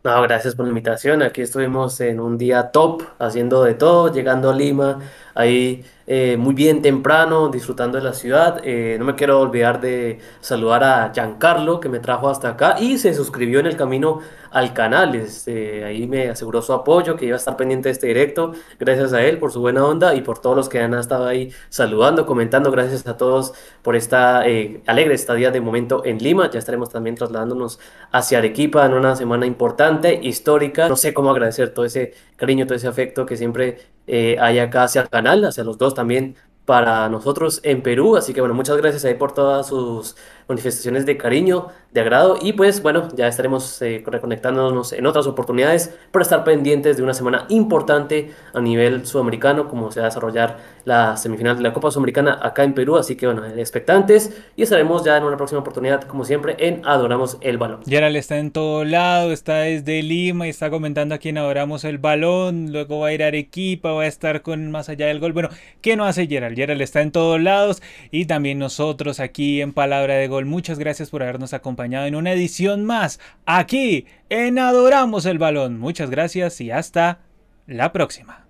[0.04, 1.22] No, gracias por la invitación.
[1.22, 5.00] Aquí estuvimos en un día top, haciendo de todo, llegando a Lima,
[5.34, 8.60] ahí eh, muy bien temprano, disfrutando de la ciudad.
[8.64, 12.98] Eh, no me quiero olvidar de saludar a Giancarlo, que me trajo hasta acá y
[12.98, 14.20] se suscribió en el camino
[14.52, 15.16] al canal.
[15.16, 18.54] Este, ahí me aseguró su apoyo, que iba a estar pendiente de este directo.
[18.80, 21.52] Gracias a él por su buena onda y por todos los que han estado ahí
[21.70, 22.70] saludando, comentando.
[22.72, 26.50] Gracias a todos por esta eh, alegre estadía de momento en Lima.
[26.52, 27.80] Ya estaremos también trasladándonos
[28.12, 30.88] hacia Arequipa en una semana importante, histórica.
[30.88, 35.02] No sé cómo agradecer todo ese cariño, todo ese afecto que siempre hay acá hacia
[35.02, 36.36] el canal, hacia los dos también
[36.66, 38.16] para nosotros en Perú.
[38.16, 40.16] Así que bueno, muchas gracias ahí por todas sus
[40.48, 42.38] manifestaciones de cariño, de agrado.
[42.42, 47.14] Y pues bueno, ya estaremos eh, reconectándonos en otras oportunidades para estar pendientes de una
[47.14, 51.92] semana importante a nivel sudamericano, como se va a desarrollar la semifinal de la Copa
[51.92, 56.04] Sudamericana acá en Perú, así que bueno, expectantes y estaremos ya en una próxima oportunidad,
[56.04, 57.82] como siempre, en Adoramos el Balón.
[57.86, 62.00] Gerald está en todo lado, está desde Lima y está comentando aquí en Adoramos el
[62.00, 65.34] Balón, luego va a ir a Arequipa, va a estar con Más Allá del Gol.
[65.34, 65.50] Bueno,
[65.82, 66.56] ¿qué no hace Gerald?
[66.56, 67.82] Gerald está en todos lados
[68.12, 70.46] y también nosotros aquí en Palabra de Gol.
[70.46, 71.54] Muchas gracias por habernos
[71.84, 75.80] acompañado en una edición más aquí en Adoramos el Balón.
[75.80, 77.20] Muchas gracias y hasta
[77.68, 78.43] la próxima.